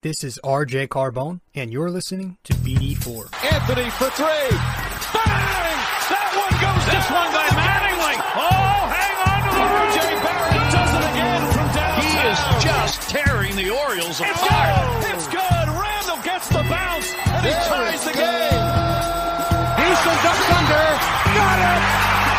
This 0.00 0.22
is 0.22 0.38
RJ 0.44 0.86
Carbone, 0.94 1.40
and 1.56 1.72
you're 1.72 1.90
listening 1.90 2.38
to 2.44 2.54
BD4. 2.54 3.34
Anthony 3.50 3.90
for 3.98 4.06
three. 4.14 4.46
Bang! 5.10 5.74
That 6.06 6.28
one 6.38 6.54
goes 6.62 6.84
This 6.86 7.02
down. 7.02 7.18
one 7.18 7.30
by 7.34 7.46
Mattingly. 7.50 8.14
Oh, 8.38 8.78
hang 8.94 9.16
on 9.26 9.40
to 9.42 9.50
the 9.58 9.66
RJ 9.66 9.98
Barrett 10.22 10.66
does 10.70 10.92
it 10.94 11.02
again 11.10 11.42
from 11.50 11.66
downtown. 11.74 11.98
He 11.98 12.14
is 12.30 12.38
just 12.62 13.10
tearing 13.10 13.54
the 13.58 13.74
Orioles 13.74 14.22
It's 14.22 14.38
apart. 14.38 15.02
good. 15.02 15.18
It's 15.18 15.26
good. 15.34 15.66
Randall 15.66 16.22
gets 16.22 16.46
the 16.46 16.62
bounce, 16.70 17.10
and 17.18 17.42
he 17.42 17.50
ties 17.66 18.02
the 18.06 18.14
game. 18.14 18.62
Diesel 19.82 20.14
ducks 20.22 20.46
under. 20.62 20.86
Got 21.34 21.58
it. 21.58 21.82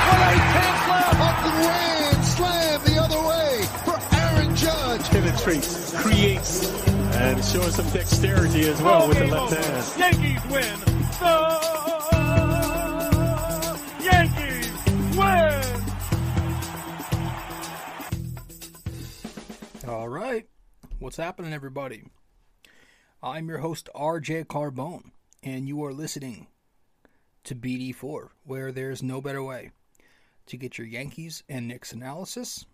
With 0.07 0.31
eight 0.31 0.47
tenths 0.55 0.85
left. 0.87 1.19
Up 1.19 1.39
and 1.43 1.57
ran, 1.67 2.23
slam 2.23 2.79
the 2.87 2.95
other 3.03 3.19
way 3.27 3.67
for 3.83 3.99
Aaron 4.15 4.55
Judge. 4.55 5.03
penetrates, 5.11 5.91
creates, 5.99 6.71
and 7.19 7.43
showing 7.43 7.69
some 7.71 7.89
dexterity 7.89 8.61
as 8.61 8.81
well 8.81 9.07
with 9.07 9.19
the 9.19 9.27
left 9.27 9.53
hand. 9.53 9.99
Yankees 9.99 10.41
win. 10.49 10.79
The 11.19 11.49
Yankees 14.01 14.71
win. 15.17 15.63
All 19.89 20.07
right. 20.07 20.47
What's 20.99 21.17
happening, 21.17 21.51
everybody? 21.53 22.03
I'm 23.21 23.49
your 23.49 23.57
host, 23.57 23.89
RJ 23.93 24.45
Carbone, 24.45 25.11
and 25.43 25.67
you 25.67 25.83
are 25.83 25.91
listening 25.91 26.47
to 27.43 27.53
BD4, 27.53 28.29
where 28.45 28.71
there's 28.71 29.03
no 29.03 29.19
better 29.19 29.43
way 29.43 29.71
to 30.45 30.55
get 30.55 30.77
your 30.77 30.87
Yankees 30.87 31.43
and 31.49 31.67
Knicks 31.67 31.91
analysis. 31.91 32.65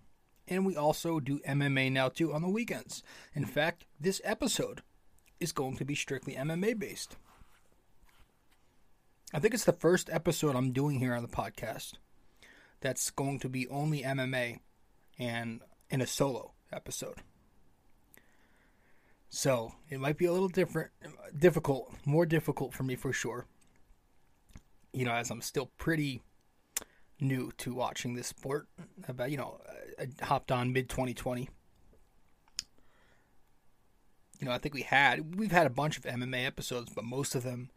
And 0.48 0.66
we 0.66 0.76
also 0.76 1.20
do 1.20 1.40
MMA 1.40 1.92
now, 1.92 2.10
too, 2.10 2.34
on 2.34 2.42
the 2.42 2.50
weekends. 2.50 3.04
In 3.34 3.46
fact, 3.46 3.86
this 4.00 4.22
episode 4.24 4.82
is 5.40 5.52
going 5.52 5.78
to 5.78 5.86
be 5.86 5.96
strictly 5.96 6.36
MMA 6.36 6.78
based. 6.78 7.18
I 9.34 9.40
think 9.40 9.54
it's 9.54 9.66
the 9.66 9.74
first 9.74 10.10
episode 10.12 10.56
I'm 10.56 10.72
doing 10.72 11.00
here 11.00 11.14
on 11.14 11.24
the 11.24 11.28
podcast 11.28 11.94
that's 12.80 13.10
going 13.10 13.40
to 13.40 13.50
be 13.50 13.68
only 13.68 14.04
MMA 14.04 14.60
and 15.18 15.62
in 15.90 16.02
a 16.02 16.08
solo 16.08 16.54
episode. 16.72 17.18
So 19.30 19.74
it 19.90 20.00
might 20.00 20.18
be 20.18 20.26
a 20.26 20.32
little 20.32 20.48
different, 20.48 20.92
difficult, 21.38 21.92
more 22.06 22.26
difficult 22.26 22.74
for 22.74 22.84
me 22.84 22.96
for 22.96 23.12
sure. 23.12 23.48
You 24.94 25.06
know, 25.06 25.12
as 25.12 25.30
I'm 25.30 25.42
still 25.42 25.72
pretty 25.78 26.22
new 27.20 27.52
to 27.58 27.74
watching 27.74 28.14
this 28.16 28.28
sport. 28.28 28.68
About 29.08 29.32
you 29.32 29.38
know, 29.38 29.60
I 30.00 30.26
hopped 30.26 30.52
on 30.52 30.74
mid 30.74 30.90
2020. 30.90 31.50
You 34.40 34.48
know, 34.48 34.52
I 34.52 34.58
think 34.58 34.74
we 34.74 34.82
had 34.82 35.38
we've 35.38 35.52
had 35.52 35.68
a 35.68 35.72
bunch 35.72 35.98
of 35.98 36.04
MMA 36.04 36.46
episodes, 36.46 36.92
but 36.94 37.06
most 37.06 37.36
of 37.36 37.44
them 37.44 37.70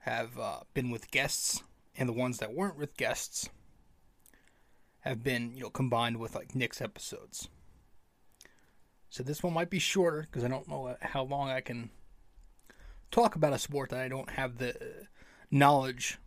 have 0.00 0.38
uh, 0.38 0.60
been 0.74 0.90
with 0.90 1.10
guests, 1.10 1.62
and 1.96 2.08
the 2.08 2.12
ones 2.12 2.38
that 2.38 2.54
weren't 2.54 2.76
with 2.76 2.96
guests 2.96 3.48
have 5.00 5.22
been 5.22 5.54
you 5.54 5.62
know 5.62 5.70
combined 5.70 6.18
with 6.18 6.34
like 6.34 6.54
Knicks 6.54 6.80
episodes. 6.80 7.48
So 9.10 9.22
this 9.22 9.42
one 9.42 9.54
might 9.54 9.70
be 9.70 9.78
shorter 9.78 10.22
because 10.22 10.44
I 10.44 10.48
don't 10.48 10.68
know 10.68 10.94
how 11.00 11.22
long 11.24 11.48
I 11.48 11.60
can 11.62 11.90
talk 13.10 13.34
about 13.34 13.54
a 13.54 13.58
sport 13.58 13.90
that 13.90 14.00
I 14.00 14.08
don't 14.08 14.30
have 14.30 14.58
the 14.58 14.74
knowledge 15.50 16.18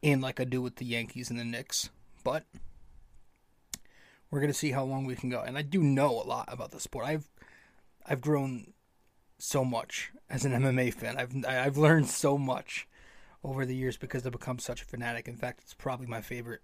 in 0.00 0.20
like 0.20 0.40
I 0.40 0.44
do 0.44 0.62
with 0.62 0.76
the 0.76 0.84
Yankees 0.84 1.30
and 1.30 1.38
the 1.38 1.44
Knicks. 1.44 1.90
But 2.22 2.44
we're 4.34 4.40
gonna 4.40 4.52
see 4.52 4.72
how 4.72 4.82
long 4.82 5.04
we 5.04 5.14
can 5.14 5.30
go. 5.30 5.42
And 5.42 5.56
I 5.56 5.62
do 5.62 5.80
know 5.80 6.10
a 6.10 6.26
lot 6.26 6.48
about 6.48 6.72
the 6.72 6.80
sport. 6.80 7.06
I've 7.06 7.28
I've 8.04 8.20
grown 8.20 8.72
so 9.38 9.64
much 9.64 10.10
as 10.28 10.44
an 10.44 10.50
MMA 10.50 10.92
fan. 10.92 11.16
I've 11.16 11.32
I've 11.46 11.76
learned 11.76 12.08
so 12.08 12.36
much 12.36 12.88
over 13.44 13.64
the 13.64 13.76
years 13.76 13.96
because 13.96 14.26
I've 14.26 14.32
become 14.32 14.58
such 14.58 14.82
a 14.82 14.86
fanatic. 14.86 15.28
In 15.28 15.36
fact, 15.36 15.60
it's 15.62 15.72
probably 15.72 16.08
my 16.08 16.20
favorite 16.20 16.62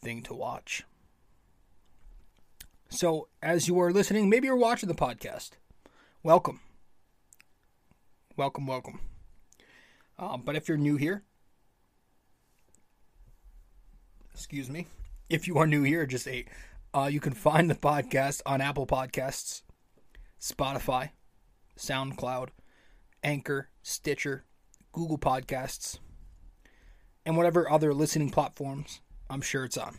thing 0.00 0.22
to 0.22 0.34
watch. 0.34 0.84
So, 2.90 3.26
as 3.42 3.66
you 3.66 3.80
are 3.80 3.92
listening, 3.92 4.30
maybe 4.30 4.46
you're 4.46 4.54
watching 4.54 4.88
the 4.88 4.94
podcast. 4.94 5.50
Welcome. 6.22 6.60
Welcome, 8.36 8.68
welcome. 8.68 9.00
Um, 10.16 10.42
but 10.44 10.54
if 10.54 10.68
you're 10.68 10.78
new 10.78 10.96
here, 10.96 11.24
excuse 14.32 14.70
me, 14.70 14.86
if 15.28 15.48
you 15.48 15.58
are 15.58 15.66
new 15.66 15.82
here, 15.82 16.06
just 16.06 16.28
a, 16.28 16.44
uh, 16.94 17.08
you 17.10 17.20
can 17.20 17.32
find 17.32 17.70
the 17.70 17.74
podcast 17.74 18.42
on 18.44 18.60
Apple 18.60 18.86
Podcasts, 18.86 19.62
Spotify, 20.40 21.10
SoundCloud, 21.78 22.48
Anchor, 23.22 23.68
Stitcher, 23.82 24.44
Google 24.92 25.18
Podcasts, 25.18 25.98
and 27.24 27.36
whatever 27.36 27.70
other 27.70 27.94
listening 27.94 28.30
platforms 28.30 29.00
I'm 29.28 29.40
sure 29.40 29.64
it's 29.64 29.78
on. 29.78 29.98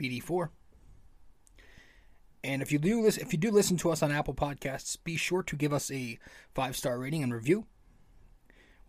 BD4. 0.00 0.48
And 2.44 2.60
if 2.60 2.72
you 2.72 2.78
do 2.78 3.00
listen, 3.00 3.22
if 3.22 3.32
you 3.32 3.38
do 3.38 3.52
listen 3.52 3.76
to 3.78 3.90
us 3.90 4.02
on 4.02 4.10
Apple 4.10 4.34
Podcasts, 4.34 4.96
be 5.04 5.16
sure 5.16 5.44
to 5.44 5.54
give 5.54 5.72
us 5.72 5.92
a 5.92 6.18
five 6.54 6.76
star 6.76 6.98
rating 6.98 7.22
and 7.22 7.32
review. 7.32 7.66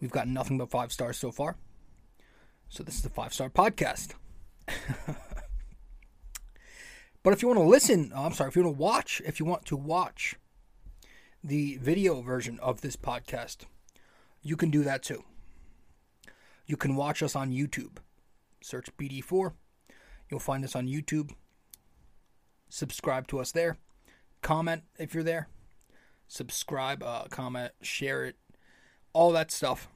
We've 0.01 0.11
gotten 0.11 0.33
nothing 0.33 0.57
but 0.57 0.71
five 0.71 0.91
stars 0.91 1.17
so 1.17 1.31
far, 1.31 1.57
so 2.67 2.83
this 2.83 2.97
is 2.97 3.05
a 3.05 3.09
five 3.09 3.31
star 3.31 3.51
podcast. 3.51 4.15
but 7.23 7.34
if 7.34 7.41
you 7.41 7.47
want 7.47 7.59
to 7.59 7.66
listen, 7.66 8.11
oh, 8.16 8.25
I'm 8.25 8.34
sorry, 8.34 8.50
if 8.50 8.56
you 8.56 8.63
want 8.63 8.75
to 8.75 8.81
watch, 8.81 9.22
if 9.25 9.39
you 9.39 9.45
want 9.45 9.66
to 9.66 9.75
watch 9.75 10.35
the 11.44 11.78
video 11.78 12.22
version 12.22 12.59
of 12.61 12.81
this 12.81 12.95
podcast, 12.95 13.66
you 14.41 14.56
can 14.56 14.69
do 14.69 14.84
that 14.84 15.03
too. 15.03 15.23
You 16.66 16.78
can 16.78 16.95
watch 16.95 17.23
us 17.23 17.35
on 17.35 17.51
YouTube. 17.51 17.97
Search 18.62 18.95
BD4. 18.97 19.53
You'll 20.29 20.39
find 20.39 20.63
us 20.63 20.75
on 20.75 20.88
YouTube 20.88 21.31
subscribe 22.73 23.28
to 23.28 23.39
us 23.39 23.51
there. 23.51 23.78
Comment 24.41 24.83
if 24.97 25.13
you're 25.13 25.23
there. 25.23 25.47
Subscribe, 26.28 27.03
uh, 27.03 27.25
comment, 27.29 27.72
share 27.81 28.25
it, 28.25 28.35
all 29.13 29.31
that 29.31 29.51
stuff. 29.51 29.88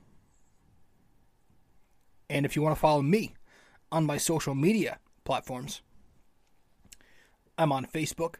And 2.29 2.45
if 2.45 2.55
you 2.55 2.61
want 2.61 2.75
to 2.75 2.79
follow 2.79 3.01
me 3.01 3.33
on 3.91 4.05
my 4.05 4.17
social 4.17 4.53
media 4.53 4.99
platforms, 5.23 5.81
I'm 7.57 7.71
on 7.71 7.85
Facebook, 7.85 8.35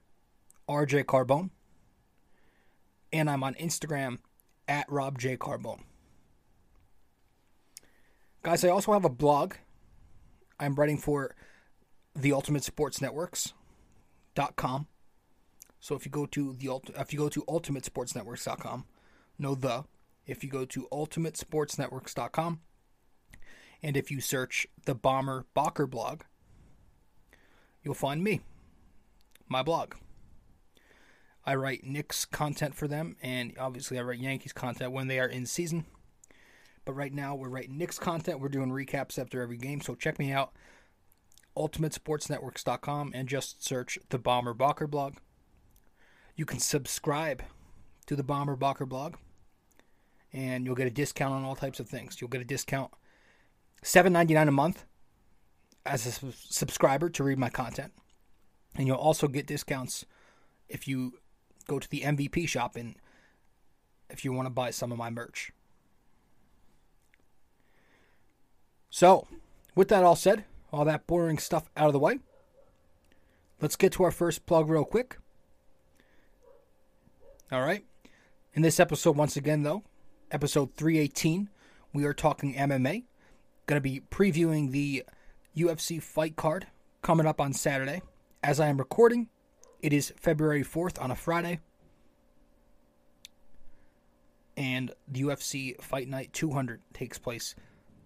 RJ 0.69 1.05
Carbone, 1.05 1.50
and 3.11 3.29
I'm 3.29 3.44
on 3.44 3.55
Instagram 3.55 4.19
at 4.67 4.85
Rob 4.91 5.17
J 5.17 5.38
Carbone. 5.38 5.81
Guys, 8.44 8.63
I 8.63 8.69
also 8.69 8.94
have 8.94 9.05
a 9.05 9.09
blog. 9.09 9.55
I'm 10.59 10.75
writing 10.75 10.97
for 10.97 11.35
the 12.16 12.31
Ultimate 12.31 12.63
Sports. 12.63 13.01
So 15.79 15.95
if 15.95 16.05
you 16.05 16.11
go 16.11 16.25
to 16.28 16.53
the 16.53 16.79
if 16.99 17.11
you 17.11 17.19
go 17.19 17.29
to 17.29 17.41
ultimatesportsnetworks.com, 17.44 18.85
no 19.39 19.55
the, 19.55 19.85
if 20.25 20.44
you 20.44 20.49
go 20.49 20.66
to 20.66 20.88
ultimatesportsnetworks.com 20.91 22.59
and 23.84 23.97
if 23.97 24.11
you 24.11 24.22
search 24.22 24.67
the 24.85 24.95
Bomber 24.95 25.45
Bacher 25.55 25.89
blog, 25.89 26.22
you'll 27.84 27.94
find 27.94 28.23
me. 28.23 28.41
My 29.50 29.63
blog. 29.63 29.96
I 31.46 31.56
write 31.56 31.85
Knicks 31.85 32.25
content 32.25 32.75
for 32.75 32.88
them 32.88 33.16
and 33.22 33.53
obviously 33.58 33.97
I 33.97 34.02
write 34.02 34.19
Yankees 34.19 34.53
content 34.53 34.91
when 34.91 35.08
they 35.08 35.19
are 35.19 35.28
in 35.28 35.46
season. 35.46 35.85
But 36.84 36.94
right 36.94 37.13
now 37.13 37.35
we're 37.35 37.50
writing 37.50 37.78
Knicks 37.78 38.00
content. 38.00 38.40
We're 38.40 38.50
doing 38.50 38.69
recaps 38.69 39.19
after 39.19 39.41
every 39.41 39.58
game, 39.58 39.81
so 39.81 39.96
check 39.96 40.19
me 40.19 40.31
out 40.31 40.53
ultimatesportsnetworks.com 41.58 43.12
and 43.16 43.28
just 43.28 43.63
search 43.63 43.97
the 44.09 44.19
Bomber 44.19 44.53
Bacher 44.53 44.90
blog. 44.90 45.16
You 46.35 46.46
can 46.46 46.59
subscribe 46.59 47.41
to 48.05 48.16
the 48.16 48.23
Bomber 48.23 48.55
Bacher 48.55 48.88
blog 48.88 49.16
and 50.32 50.66
you'll 50.66 50.76
get 50.76 50.88
a 50.88 50.91
discount 50.91 51.34
on 51.34 51.44
all 51.44 51.55
types 51.55 51.79
of 51.79 51.90
things. 51.90 52.22
You'll 52.22 52.29
get 52.29 52.41
a 52.41 52.46
discount 52.46 52.91
$7.99 53.84 54.47
a 54.47 54.52
month 54.52 54.85
as 55.85 56.05
a 56.05 56.32
subscriber 56.34 57.09
to 57.09 57.23
read 57.23 57.40
my 57.40 57.49
content. 57.49 57.91
And 58.78 58.88
you'll 58.88 58.96
also 58.96 59.28
get 59.28 59.47
discounts 59.47 60.06
if 60.70 60.88
you 60.88 61.14
go 61.68 61.79
to 61.79 61.90
the 61.90 62.02
MVP 62.02 62.47
shop 62.47 62.76
and 62.76 62.96
if 64.09 64.24
you 64.24 64.32
want 64.32 64.46
to 64.46 64.52
buy 64.52 64.70
some 64.70 64.91
of 64.91 64.97
my 64.97 65.09
merch. 65.09 65.52
So, 68.90 69.28
with 69.76 69.90
that 69.90 70.03
all 70.03 70.16
said, 70.16 70.46
all 70.72 70.85
that 70.85 71.08
boring 71.08 71.38
stuff 71.38 71.70
out 71.76 71.88
of 71.88 71.94
the 71.94 72.00
way. 72.00 72.20
Let's 73.59 73.76
get 73.76 73.91
to 73.94 74.03
our 74.03 74.12
first 74.12 74.46
plug 74.46 74.70
real 74.70 74.85
quick. 74.85 75.18
All 77.52 77.62
right. 77.62 77.84
In 78.53 78.62
this 78.62 78.80
episode, 78.80 79.16
once 79.16 79.35
again, 79.35 79.64
though, 79.64 79.84
episode 80.32 80.73
318, 80.76 81.50
we 81.94 82.06
are 82.06 82.14
talking 82.14 82.56
MMA. 82.56 83.03
Going 83.66 83.78
to 83.78 83.82
be 83.82 84.02
previewing 84.12 84.72
the 84.72 85.03
UFC 85.56 86.02
fight 86.02 86.35
card 86.35 86.68
coming 87.02 87.26
up 87.26 87.41
on 87.41 87.53
Saturday. 87.53 88.02
As 88.43 88.59
I 88.59 88.67
am 88.67 88.78
recording, 88.78 89.29
it 89.81 89.93
is 89.93 90.13
February 90.17 90.63
4th 90.63 91.01
on 91.01 91.11
a 91.11 91.16
Friday. 91.16 91.59
and 94.57 94.91
the 95.07 95.22
UFC 95.22 95.79
Fight 95.79 96.09
Night 96.09 96.34
200 96.34 96.81
takes 96.91 97.19
place 97.19 97.53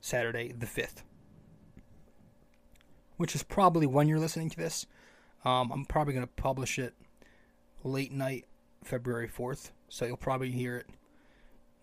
Saturday 0.01 0.51
the 0.51 0.65
5th, 0.65 1.03
which 3.15 3.33
is 3.33 3.41
probably 3.41 3.87
when 3.87 4.09
you're 4.09 4.19
listening 4.19 4.49
to 4.49 4.57
this. 4.57 4.85
Um, 5.45 5.71
I'm 5.71 5.85
probably 5.85 6.13
going 6.13 6.27
to 6.27 6.33
publish 6.33 6.77
it 6.77 6.93
late 7.83 8.11
night, 8.11 8.45
February 8.83 9.29
4th, 9.29 9.71
so 9.87 10.05
you'll 10.05 10.17
probably 10.17 10.51
hear 10.51 10.75
it, 10.75 10.87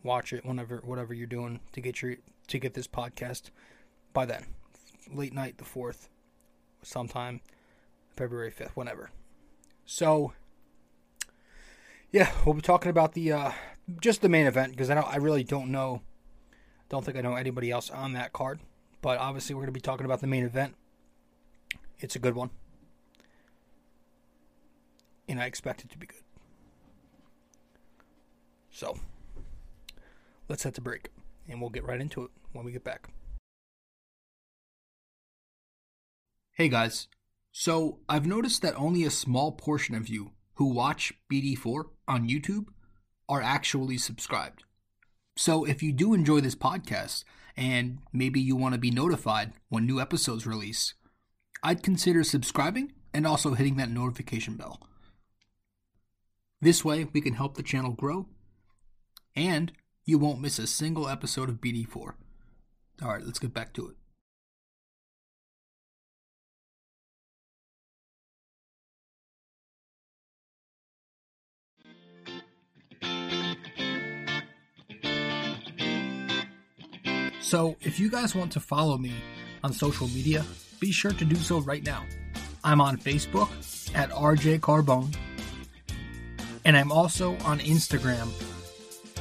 watch 0.02 0.34
it 0.34 0.44
whenever, 0.44 0.82
whatever 0.84 1.14
you're 1.14 1.26
doing 1.26 1.60
to 1.72 1.80
get 1.80 2.02
your 2.02 2.16
to 2.48 2.58
get 2.58 2.74
this 2.74 2.86
podcast 2.86 3.50
by 4.12 4.24
then, 4.24 4.44
late 5.12 5.34
night 5.34 5.58
the 5.58 5.64
4th, 5.64 6.08
sometime 6.82 7.40
February 8.18 8.50
5th, 8.50 8.72
whenever. 8.74 9.10
So, 9.86 10.32
yeah, 12.10 12.32
we'll 12.44 12.54
be 12.54 12.60
talking 12.60 12.90
about 12.90 13.12
the 13.12 13.32
uh, 13.32 13.52
just 14.00 14.22
the 14.22 14.28
main 14.28 14.46
event 14.46 14.72
because 14.72 14.90
I 14.90 14.94
don't, 14.94 15.06
I 15.06 15.16
really 15.16 15.44
don't 15.44 15.70
know, 15.70 16.02
don't 16.88 17.04
think 17.04 17.16
I 17.16 17.20
know 17.20 17.36
anybody 17.36 17.70
else 17.70 17.90
on 17.90 18.14
that 18.14 18.32
card. 18.32 18.58
But 19.00 19.18
obviously, 19.20 19.54
we're 19.54 19.62
going 19.62 19.68
to 19.68 19.72
be 19.72 19.80
talking 19.80 20.04
about 20.04 20.20
the 20.20 20.26
main 20.26 20.44
event. 20.44 20.74
It's 22.00 22.16
a 22.16 22.18
good 22.18 22.34
one, 22.34 22.50
and 25.28 25.40
I 25.40 25.46
expect 25.46 25.84
it 25.84 25.90
to 25.90 25.98
be 25.98 26.06
good. 26.06 26.22
So, 28.70 28.98
let's 30.48 30.62
set 30.62 30.74
the 30.74 30.80
break, 30.80 31.10
and 31.48 31.60
we'll 31.60 31.70
get 31.70 31.84
right 31.84 32.00
into 32.00 32.24
it 32.24 32.30
when 32.52 32.64
we 32.64 32.72
get 32.72 32.82
back. 32.82 33.08
Hey 36.52 36.68
guys, 36.68 37.06
so 37.52 38.00
I've 38.08 38.26
noticed 38.26 38.62
that 38.62 38.74
only 38.76 39.04
a 39.04 39.10
small 39.10 39.52
portion 39.52 39.94
of 39.94 40.08
you 40.08 40.32
who 40.54 40.72
watch 40.72 41.12
BD4 41.32 41.84
on 42.06 42.28
YouTube 42.28 42.66
are 43.28 43.42
actually 43.42 43.98
subscribed. 43.98 44.64
So 45.36 45.64
if 45.64 45.82
you 45.82 45.92
do 45.92 46.14
enjoy 46.14 46.40
this 46.40 46.54
podcast 46.54 47.24
and 47.56 47.98
maybe 48.12 48.40
you 48.40 48.56
want 48.56 48.74
to 48.74 48.80
be 48.80 48.90
notified 48.90 49.52
when 49.68 49.86
new 49.86 50.00
episodes 50.00 50.46
release, 50.46 50.94
I'd 51.62 51.82
consider 51.82 52.24
subscribing 52.24 52.92
and 53.14 53.26
also 53.26 53.54
hitting 53.54 53.76
that 53.76 53.90
notification 53.90 54.56
bell. 54.56 54.80
This 56.60 56.84
way, 56.84 57.04
we 57.12 57.20
can 57.20 57.34
help 57.34 57.56
the 57.56 57.62
channel 57.62 57.92
grow 57.92 58.26
and 59.36 59.72
you 60.04 60.18
won't 60.18 60.40
miss 60.40 60.58
a 60.58 60.66
single 60.66 61.08
episode 61.08 61.48
of 61.48 61.60
BD4. 61.60 62.14
Alright, 63.00 63.24
let's 63.24 63.38
get 63.38 63.54
back 63.54 63.72
to 63.74 63.88
it. 63.90 63.97
So, 77.48 77.76
if 77.80 77.98
you 77.98 78.10
guys 78.10 78.34
want 78.34 78.52
to 78.52 78.60
follow 78.60 78.98
me 78.98 79.14
on 79.64 79.72
social 79.72 80.06
media, 80.08 80.44
be 80.80 80.92
sure 80.92 81.12
to 81.12 81.24
do 81.24 81.34
so 81.34 81.60
right 81.60 81.82
now. 81.82 82.04
I'm 82.62 82.78
on 82.78 82.98
Facebook 82.98 83.48
at 83.94 84.10
RJ 84.10 84.60
Carbone, 84.60 85.16
and 86.66 86.76
I'm 86.76 86.92
also 86.92 87.38
on 87.46 87.58
Instagram 87.60 88.28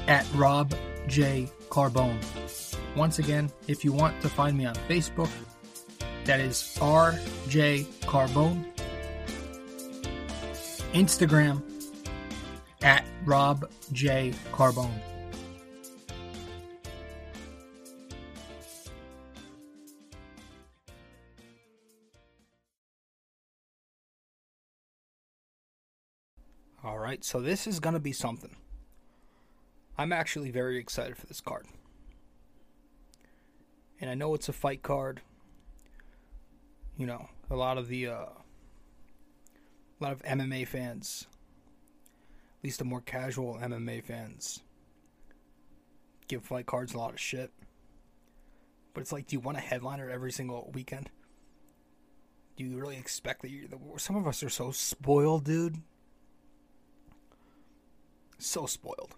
at 0.10 0.28
Rob 0.36 0.76
J 1.08 1.50
Carbone. 1.70 2.20
Once 2.98 3.20
again, 3.20 3.50
if 3.70 3.86
you 3.86 3.94
want 3.94 4.20
to 4.20 4.28
find 4.28 4.58
me 4.58 4.66
on 4.66 4.76
Facebook, 4.90 5.30
that 6.26 6.42
is 6.42 6.78
RJ 6.82 7.86
Carbone. 8.02 8.66
Instagram 10.92 11.64
at 12.82 13.06
Rob 13.24 13.72
J 13.94 14.34
Carbone. 14.52 15.17
Right, 27.08 27.24
so 27.24 27.40
this 27.40 27.68
is 27.68 27.80
going 27.80 27.94
to 27.94 28.00
be 28.00 28.12
something. 28.12 28.56
I'm 29.98 30.12
actually 30.12 30.52
very 30.52 30.78
excited 30.78 31.18
for 31.18 31.26
this 31.26 31.40
card. 31.40 31.66
And 34.02 34.10
I 34.10 34.14
know 34.14 34.34
it's 34.34 34.50
a 34.50 34.54
fight 34.54 34.84
card. 34.84 35.22
You 36.98 37.08
know, 37.08 37.30
a 37.50 37.56
lot 37.56 37.78
of 37.78 37.88
the 37.88 38.08
uh 38.08 38.26
a 40.00 40.04
lot 40.04 40.12
of 40.12 40.22
MMA 40.24 40.68
fans, 40.68 41.26
at 42.60 42.64
least 42.64 42.80
the 42.80 42.86
more 42.86 43.02
casual 43.02 43.56
MMA 43.56 44.04
fans, 44.04 44.62
give 46.28 46.44
fight 46.44 46.68
cards 46.68 46.94
a 46.94 46.98
lot 46.98 47.14
of 47.14 47.20
shit. 47.20 47.52
But 48.94 49.02
it's 49.02 49.12
like, 49.12 49.28
do 49.28 49.36
you 49.36 49.40
want 49.40 49.58
a 49.58 49.62
headliner 49.62 50.10
every 50.10 50.32
single 50.32 50.70
weekend? 50.74 51.10
Do 52.58 52.64
you 52.64 52.78
really 52.78 52.98
expect 52.98 53.42
that 53.44 53.50
you're 53.50 53.68
The 53.68 53.80
some 53.98 54.16
of 54.16 54.28
us 54.28 54.44
are 54.44 54.50
so 54.50 54.72
spoiled, 54.72 55.46
dude 55.46 55.82
so 58.38 58.66
spoiled. 58.66 59.16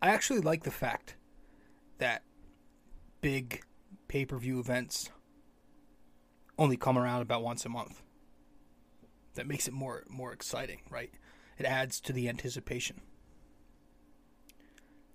I 0.00 0.10
actually 0.10 0.40
like 0.40 0.62
the 0.62 0.70
fact 0.70 1.16
that 1.98 2.22
big 3.20 3.62
pay 4.06 4.24
per 4.24 4.38
view 4.38 4.60
events 4.60 5.10
only 6.58 6.76
come 6.76 6.98
around 6.98 7.22
about 7.22 7.42
once 7.42 7.64
a 7.64 7.68
month. 7.68 8.02
That 9.34 9.46
makes 9.46 9.68
it 9.68 9.74
more 9.74 10.04
more 10.08 10.32
exciting, 10.32 10.80
right? 10.90 11.12
It 11.58 11.66
adds 11.66 12.00
to 12.00 12.12
the 12.12 12.28
anticipation. 12.28 13.00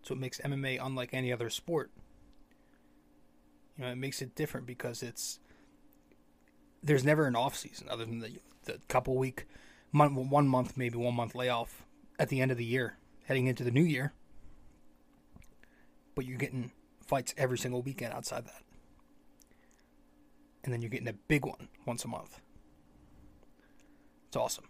So 0.02 0.14
it 0.14 0.20
makes 0.20 0.40
MMA 0.40 0.80
unlike 0.82 1.10
any 1.14 1.32
other 1.32 1.50
sport. 1.50 1.92
You 3.78 3.86
know, 3.86 3.92
it 3.92 3.98
makes 3.98 4.22
it 4.22 4.36
different 4.36 4.68
because 4.68 5.02
it's 5.02 5.40
there's 6.82 7.06
never 7.06 7.26
an 7.26 7.36
off 7.36 7.56
season 7.56 7.88
other 7.90 8.06
than 8.06 8.20
the 8.20 8.40
the 8.66 8.80
couple 8.88 9.18
week, 9.18 9.46
month, 9.92 10.14
one 10.14 10.48
month 10.48 10.78
maybe 10.78 10.98
one 10.98 11.16
month 11.16 11.36
layoff 11.36 11.86
at 12.20 12.30
the 12.30 12.42
end 12.42 12.52
of 12.52 12.58
the 12.58 12.66
year 12.66 12.98
heading 13.26 13.48
into 13.48 13.64
the 13.64 13.72
new 13.72 13.84
year. 13.84 14.14
But 16.16 16.26
you're 16.26 16.38
getting 16.38 16.72
fights 17.06 17.34
every 17.38 17.58
single 17.58 17.82
weekend 17.82 18.14
outside 18.14 18.46
that. 18.46 18.64
And 20.64 20.74
then 20.74 20.82
you're 20.82 20.90
getting 20.90 21.08
a 21.08 21.14
big 21.14 21.46
one 21.46 21.68
once 21.86 22.06
a 22.06 22.08
month. 22.08 22.40
It's 24.28 24.38
awesome. 24.38 24.66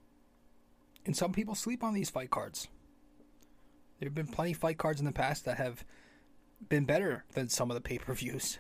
And 1.05 1.15
some 1.15 1.33
people 1.33 1.55
sleep 1.55 1.83
on 1.83 1.93
these 1.93 2.09
fight 2.09 2.31
cards. 2.31 2.67
There 3.99 4.07
have 4.07 4.15
been 4.15 4.27
plenty 4.27 4.51
of 4.51 4.57
fight 4.57 4.77
cards 4.77 4.99
in 4.99 5.05
the 5.05 5.11
past 5.11 5.45
that 5.45 5.57
have 5.57 5.85
been 6.69 6.85
better 6.85 7.25
than 7.33 7.49
some 7.49 7.69
of 7.69 7.75
the 7.75 7.81
pay 7.81 7.97
per 7.97 8.13
views. 8.13 8.59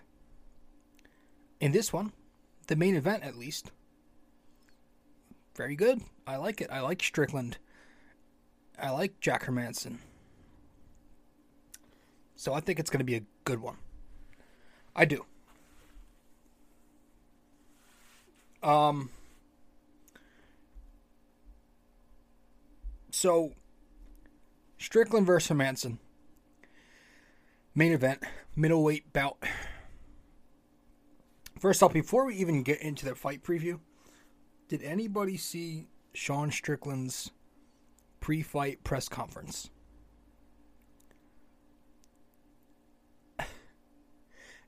In 1.59 1.71
this 1.71 1.91
one, 1.91 2.11
the 2.67 2.75
main 2.75 2.95
event 2.95 3.23
at 3.23 3.37
least, 3.37 3.71
very 5.55 5.75
good. 5.75 6.01
I 6.25 6.37
like 6.37 6.61
it. 6.61 6.69
I 6.71 6.81
like 6.81 7.01
Strickland 7.01 7.57
I 8.79 8.89
like 8.91 9.19
Jack 9.19 9.45
Hermansson. 9.45 9.97
So 12.35 12.53
I 12.53 12.59
think 12.59 12.79
it's 12.79 12.89
going 12.89 12.99
to 12.99 13.05
be 13.05 13.15
a 13.15 13.23
good 13.45 13.59
one. 13.59 13.77
I 14.95 15.05
do. 15.05 15.25
Um 18.61 19.09
So 23.11 23.53
Strickland 24.77 25.25
versus 25.25 25.49
Hermansson. 25.49 25.99
Main 27.75 27.93
event, 27.93 28.23
middleweight 28.55 29.13
bout. 29.13 29.37
First 31.59 31.81
off, 31.81 31.93
before 31.93 32.25
we 32.25 32.35
even 32.35 32.63
get 32.63 32.81
into 32.81 33.05
the 33.05 33.15
fight 33.15 33.43
preview, 33.43 33.79
did 34.67 34.81
anybody 34.81 35.37
see 35.37 35.87
Sean 36.13 36.51
Strickland's 36.51 37.31
pre 38.23 38.41
fight 38.41 38.81
press 38.85 39.09
conference. 39.09 39.69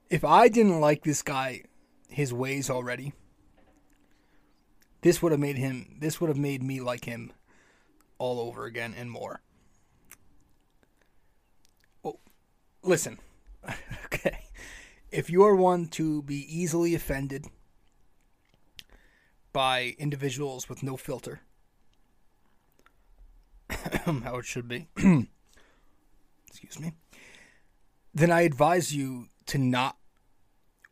if 0.09 0.25
I 0.25 0.49
didn't 0.49 0.81
like 0.81 1.05
this 1.05 1.21
guy, 1.21 1.63
his 2.09 2.33
ways 2.33 2.69
already, 2.69 3.13
this 5.03 5.21
would 5.21 5.31
have 5.31 5.39
made 5.39 5.55
him, 5.57 5.95
this 6.01 6.19
would 6.19 6.27
have 6.27 6.37
made 6.37 6.61
me 6.61 6.81
like 6.81 7.05
him 7.05 7.31
all 8.17 8.41
over 8.41 8.65
again 8.65 8.93
and 8.97 9.09
more. 9.09 9.39
Well, 12.03 12.19
listen, 12.83 13.19
okay. 14.07 14.47
If 15.11 15.29
you 15.29 15.43
are 15.43 15.55
one 15.55 15.87
to 15.91 16.23
be 16.23 16.45
easily 16.53 16.93
offended 16.93 17.45
by 19.53 19.95
individuals 19.97 20.67
with 20.67 20.83
no 20.83 20.97
filter, 20.97 21.39
how 24.23 24.37
it 24.37 24.45
should 24.45 24.67
be, 24.67 24.87
excuse 26.47 26.79
me, 26.79 26.93
then 28.13 28.31
I 28.31 28.41
advise 28.41 28.93
you 28.95 29.27
to 29.47 29.57
not 29.57 29.97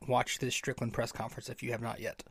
watch 0.08 0.40
this 0.40 0.56
Strickland 0.56 0.94
press 0.94 1.12
conference 1.12 1.50
if 1.50 1.64
you 1.64 1.72
have 1.72 1.82
not 1.82 2.00
yet. 2.00 2.24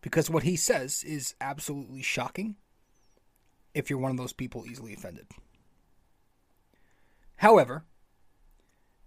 Because 0.00 0.28
what 0.28 0.42
he 0.42 0.56
says 0.56 1.02
is 1.02 1.34
absolutely 1.40 2.02
shocking 2.02 2.56
if 3.72 3.88
you're 3.88 3.98
one 3.98 4.10
of 4.10 4.18
those 4.18 4.34
people 4.34 4.66
easily 4.66 4.92
offended. 4.92 5.26
However, 7.36 7.84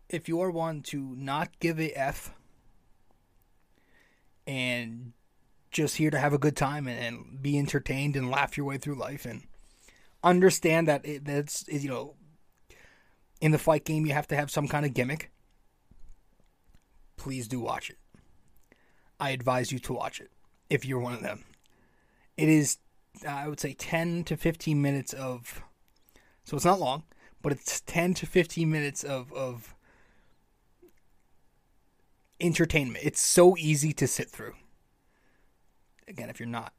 if 0.09 0.27
you 0.27 0.41
are 0.41 0.51
one 0.51 0.81
to 0.83 1.15
not 1.15 1.59
give 1.59 1.79
a 1.79 1.91
F 1.91 2.33
and 4.45 5.13
just 5.71 5.97
here 5.97 6.09
to 6.09 6.19
have 6.19 6.33
a 6.33 6.39
good 6.39 6.55
time 6.55 6.87
and, 6.87 6.99
and 6.99 7.41
be 7.41 7.57
entertained 7.59 8.15
and 8.15 8.31
laugh 8.31 8.57
your 8.57 8.65
way 8.65 8.77
through 8.77 8.95
life 8.95 9.25
and 9.25 9.43
understand 10.29 10.87
that 10.87 11.05
it, 11.05 11.25
that's 11.25 11.65
you 11.67 11.89
know 11.89 12.15
in 13.41 13.51
the 13.51 13.57
fight 13.57 13.85
game 13.85 14.05
you 14.05 14.13
have 14.13 14.27
to 14.27 14.35
have 14.35 14.51
some 14.51 14.67
kind 14.67 14.85
of 14.85 14.93
gimmick. 14.93 15.31
Please 17.17 17.47
do 17.47 17.59
watch 17.59 17.89
it. 17.89 17.97
I 19.19 19.31
advise 19.31 19.71
you 19.71 19.79
to 19.79 19.93
watch 19.93 20.19
it 20.19 20.31
if 20.69 20.85
you're 20.85 20.99
one 20.99 21.13
of 21.13 21.21
them. 21.21 21.43
It 22.35 22.49
is 22.49 22.77
i 23.27 23.47
would 23.47 23.59
say 23.59 23.73
10 23.73 24.25
to 24.25 24.37
15 24.37 24.79
minutes 24.79 25.11
of 25.11 25.63
so 26.43 26.55
it's 26.55 26.65
not 26.65 26.79
long 26.79 27.01
but 27.41 27.51
it's 27.51 27.81
10 27.81 28.13
to 28.13 28.27
15 28.27 28.69
minutes 28.69 29.03
of 29.03 29.33
of 29.33 29.73
entertainment. 32.39 33.03
It's 33.03 33.19
so 33.19 33.57
easy 33.57 33.93
to 33.93 34.05
sit 34.05 34.29
through. 34.29 34.53
Again 36.07 36.29
if 36.29 36.39
you're 36.39 36.47
not 36.47 36.73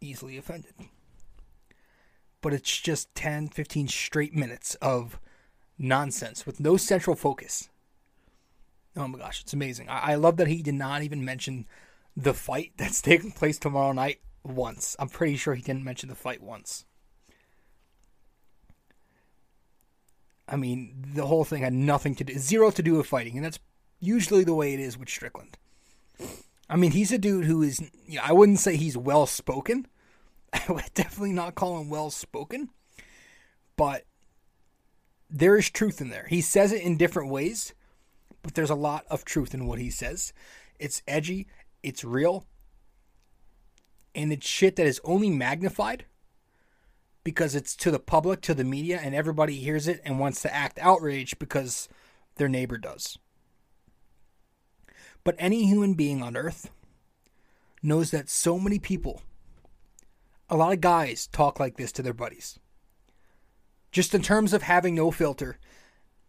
easily 0.00 0.36
offended 0.36 0.74
but 2.44 2.52
it's 2.52 2.78
just 2.78 3.12
10 3.14 3.48
15 3.48 3.88
straight 3.88 4.34
minutes 4.34 4.74
of 4.82 5.18
nonsense 5.78 6.44
with 6.44 6.60
no 6.60 6.76
central 6.76 7.16
focus. 7.16 7.70
Oh 8.94 9.08
my 9.08 9.18
gosh 9.18 9.40
it's 9.40 9.54
amazing. 9.54 9.88
I, 9.88 10.12
I 10.12 10.14
love 10.16 10.36
that 10.36 10.48
he 10.48 10.60
did 10.62 10.74
not 10.74 11.02
even 11.02 11.24
mention 11.24 11.64
the 12.14 12.34
fight 12.34 12.72
that's 12.76 13.00
taking 13.00 13.32
place 13.32 13.58
tomorrow 13.58 13.92
night 13.92 14.18
once. 14.44 14.94
I'm 14.98 15.08
pretty 15.08 15.36
sure 15.36 15.54
he 15.54 15.62
didn't 15.62 15.84
mention 15.84 16.10
the 16.10 16.14
fight 16.14 16.42
once. 16.42 16.84
I 20.46 20.56
mean 20.56 21.02
the 21.14 21.26
whole 21.26 21.44
thing 21.44 21.62
had 21.62 21.72
nothing 21.72 22.14
to 22.16 22.24
do 22.24 22.38
zero 22.38 22.70
to 22.72 22.82
do 22.82 22.98
with 22.98 23.06
fighting 23.06 23.36
and 23.36 23.44
that's 23.46 23.58
usually 24.00 24.44
the 24.44 24.54
way 24.54 24.74
it 24.74 24.80
is 24.80 24.98
with 24.98 25.08
strickland. 25.08 25.56
I 26.68 26.76
mean, 26.76 26.92
he's 26.92 27.12
a 27.12 27.18
dude 27.18 27.44
who 27.46 27.62
is, 27.62 27.80
you 28.06 28.16
know, 28.16 28.22
I 28.24 28.32
wouldn't 28.32 28.58
say 28.58 28.76
he's 28.76 28.96
well 28.96 29.26
spoken. 29.26 29.86
I 30.68 30.72
would 30.72 30.94
definitely 30.94 31.32
not 31.32 31.54
call 31.54 31.80
him 31.80 31.90
well 31.90 32.10
spoken. 32.10 32.70
But 33.76 34.04
there 35.28 35.56
is 35.56 35.68
truth 35.68 36.00
in 36.00 36.10
there. 36.10 36.26
He 36.28 36.40
says 36.40 36.72
it 36.72 36.82
in 36.82 36.96
different 36.96 37.30
ways, 37.30 37.74
but 38.42 38.54
there's 38.54 38.70
a 38.70 38.76
lot 38.76 39.04
of 39.10 39.24
truth 39.24 39.52
in 39.52 39.66
what 39.66 39.80
he 39.80 39.90
says. 39.90 40.32
It's 40.78 41.02
edgy, 41.08 41.48
it's 41.82 42.04
real, 42.04 42.46
and 44.14 44.32
it's 44.32 44.46
shit 44.46 44.76
that 44.76 44.86
is 44.86 45.00
only 45.02 45.30
magnified 45.30 46.04
because 47.24 47.54
it's 47.54 47.74
to 47.76 47.90
the 47.90 47.98
public, 47.98 48.42
to 48.42 48.54
the 48.54 48.64
media, 48.64 49.00
and 49.02 49.14
everybody 49.14 49.56
hears 49.56 49.88
it 49.88 50.00
and 50.04 50.20
wants 50.20 50.42
to 50.42 50.54
act 50.54 50.78
outraged 50.80 51.38
because 51.38 51.88
their 52.36 52.48
neighbor 52.48 52.78
does. 52.78 53.18
But 55.24 55.36
any 55.38 55.66
human 55.66 55.94
being 55.94 56.22
on 56.22 56.36
earth 56.36 56.70
knows 57.82 58.10
that 58.10 58.28
so 58.28 58.58
many 58.58 58.78
people, 58.78 59.22
a 60.48 60.56
lot 60.56 60.72
of 60.72 60.80
guys 60.80 61.26
talk 61.26 61.58
like 61.58 61.76
this 61.76 61.92
to 61.92 62.02
their 62.02 62.12
buddies. 62.12 62.58
Just 63.92 64.14
in 64.14 64.22
terms 64.22 64.52
of 64.52 64.62
having 64.62 64.94
no 64.94 65.10
filter 65.10 65.58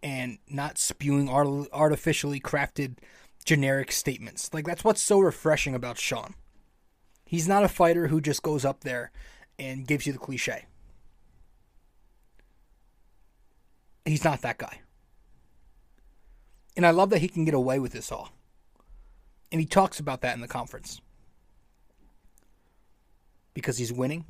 and 0.04 0.38
not 0.48 0.78
spewing 0.78 1.28
art- 1.28 1.68
artificially 1.74 2.40
crafted 2.40 2.98
generic 3.44 3.92
statements. 3.92 4.54
Like, 4.54 4.66
that's 4.66 4.84
what's 4.84 5.02
so 5.02 5.20
refreshing 5.20 5.74
about 5.74 5.98
Sean. 5.98 6.36
He's 7.26 7.48
not 7.48 7.64
a 7.64 7.70
fighter 7.70 8.08
who 8.08 8.22
just 8.22 8.44
goes 8.44 8.66
up 8.66 8.82
there 8.82 9.12
and 9.58 9.88
gives 9.88 10.06
you 10.06 10.14
the 10.14 10.20
cliche. 10.20 10.66
He's 14.06 14.24
not 14.24 14.42
that 14.42 14.60
guy. 14.60 14.82
And 16.78 16.86
I 16.86 16.92
love 16.92 17.10
that 17.10 17.22
he 17.22 17.28
can 17.28 17.46
get 17.46 17.54
away 17.54 17.80
with 17.80 17.94
this 17.94 18.12
all. 18.12 18.30
And 19.52 19.62
he 19.62 19.66
talks 19.66 20.00
about 20.00 20.22
that 20.22 20.36
in 20.36 20.42
the 20.42 20.48
conference. 20.48 21.02
Because 23.56 23.80
he's 23.80 23.92
winning. 23.92 24.26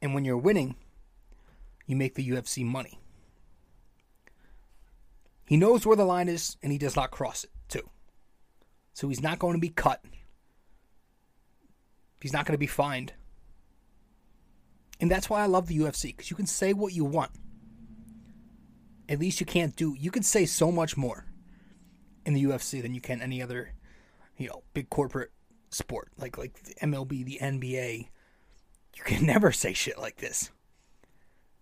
And 0.00 0.14
when 0.14 0.24
you're 0.24 0.36
winning, 0.36 0.76
you 1.86 1.96
make 1.96 2.14
the 2.14 2.28
UFC 2.28 2.64
money. 2.64 3.00
He 5.44 5.56
knows 5.56 5.84
where 5.84 5.96
the 5.96 6.04
line 6.04 6.28
is 6.28 6.56
and 6.62 6.70
he 6.70 6.78
does 6.78 6.94
not 6.94 7.10
cross 7.10 7.42
it, 7.42 7.50
too. 7.68 7.90
So 8.92 9.08
he's 9.08 9.20
not 9.20 9.40
going 9.40 9.54
to 9.54 9.60
be 9.60 9.70
cut. 9.70 10.04
He's 12.20 12.32
not 12.32 12.46
going 12.46 12.54
to 12.54 12.58
be 12.58 12.68
fined. 12.68 13.14
And 15.00 15.10
that's 15.10 15.28
why 15.28 15.42
I 15.42 15.46
love 15.46 15.66
the 15.66 15.78
UFC 15.78 16.08
because 16.16 16.30
you 16.30 16.36
can 16.36 16.46
say 16.46 16.72
what 16.72 16.92
you 16.92 17.04
want. 17.04 17.32
At 19.08 19.18
least 19.18 19.40
you 19.40 19.46
can't 19.46 19.74
do, 19.74 19.96
you 19.98 20.10
can 20.10 20.22
say 20.22 20.46
so 20.46 20.70
much 20.70 20.96
more 20.96 21.26
in 22.24 22.34
the 22.34 22.44
UFC 22.44 22.80
than 22.80 22.94
you 22.94 23.00
can 23.00 23.20
any 23.20 23.42
other, 23.42 23.72
you 24.36 24.48
know, 24.48 24.62
big 24.74 24.90
corporate 24.90 25.32
sport 25.70 26.10
like 26.18 26.36
like 26.36 26.62
the 26.62 26.74
MLB, 26.74 27.24
the 27.24 27.38
NBA. 27.40 28.08
You 28.96 29.02
can 29.04 29.26
never 29.26 29.52
say 29.52 29.72
shit 29.72 29.98
like 29.98 30.16
this. 30.16 30.50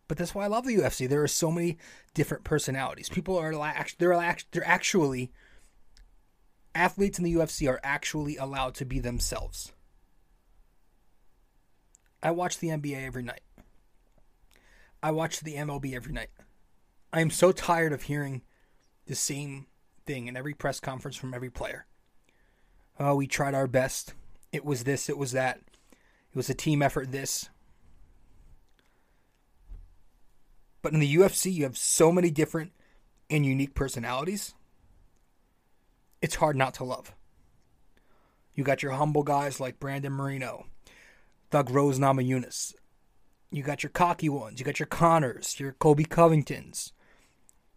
But 0.08 0.16
that's 0.16 0.34
why 0.34 0.44
I 0.44 0.48
love 0.48 0.66
the 0.66 0.76
UFC. 0.76 1.06
There 1.06 1.22
are 1.22 1.28
so 1.28 1.50
many 1.50 1.76
different 2.14 2.42
personalities. 2.42 3.10
People 3.10 3.36
are 3.36 3.52
they're 3.98 4.36
they're 4.52 4.66
actually 4.66 5.30
athletes 6.74 7.18
in 7.18 7.24
the 7.24 7.34
UFC 7.34 7.68
are 7.68 7.80
actually 7.82 8.36
allowed 8.36 8.74
to 8.76 8.84
be 8.84 9.00
themselves. 9.00 9.72
I 12.22 12.30
watch 12.30 12.58
the 12.58 12.68
NBA 12.68 13.06
every 13.06 13.22
night. 13.22 13.42
I 15.02 15.10
watch 15.10 15.40
the 15.40 15.54
MLB 15.54 15.94
every 15.94 16.12
night. 16.12 16.30
I 17.12 17.20
am 17.20 17.30
so 17.30 17.52
tired 17.52 17.92
of 17.92 18.02
hearing 18.02 18.42
the 19.06 19.14
same 19.14 19.66
thing 20.06 20.26
in 20.26 20.36
every 20.36 20.54
press 20.54 20.80
conference 20.80 21.16
from 21.16 21.34
every 21.34 21.50
player. 21.50 21.86
Oh, 22.98 23.14
we 23.14 23.26
tried 23.26 23.54
our 23.54 23.66
best. 23.66 24.14
It 24.52 24.64
was 24.64 24.84
this, 24.84 25.08
it 25.08 25.18
was 25.18 25.32
that. 25.32 25.60
It 25.90 26.36
was 26.36 26.50
a 26.50 26.54
team 26.54 26.82
effort, 26.82 27.12
this. 27.12 27.48
But 30.82 30.92
in 30.92 31.00
the 31.00 31.16
UFC, 31.16 31.52
you 31.52 31.64
have 31.64 31.76
so 31.76 32.10
many 32.12 32.30
different 32.30 32.72
and 33.30 33.44
unique 33.44 33.74
personalities. 33.74 34.54
It's 36.20 36.36
hard 36.36 36.56
not 36.56 36.74
to 36.74 36.84
love. 36.84 37.14
You 38.54 38.64
got 38.64 38.82
your 38.82 38.92
humble 38.92 39.22
guys 39.22 39.60
like 39.60 39.78
Brandon 39.78 40.12
Moreno, 40.12 40.66
Thug 41.50 41.70
Rose 41.70 41.98
Namajunas. 41.98 42.74
You 43.50 43.62
got 43.62 43.82
your 43.82 43.90
cocky 43.90 44.28
ones. 44.28 44.58
You 44.58 44.66
got 44.66 44.80
your 44.80 44.86
Conors, 44.86 45.60
your 45.60 45.72
Colby 45.72 46.04
Covingtons, 46.04 46.92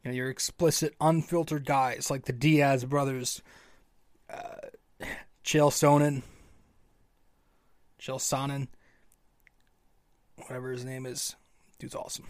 you 0.03 0.09
know, 0.09 0.15
your 0.15 0.29
explicit, 0.29 0.95
unfiltered 0.99 1.65
guys 1.65 2.09
like 2.09 2.25
the 2.25 2.33
Diaz 2.33 2.83
brothers, 2.85 3.41
uh, 4.29 4.69
Chael 5.43 5.71
Sonnen, 5.71 6.21
Chael 7.99 8.17
Sonnen, 8.17 8.67
whatever 10.37 10.71
his 10.71 10.85
name 10.85 11.05
is. 11.05 11.35
Dude's 11.79 11.95
awesome. 11.95 12.27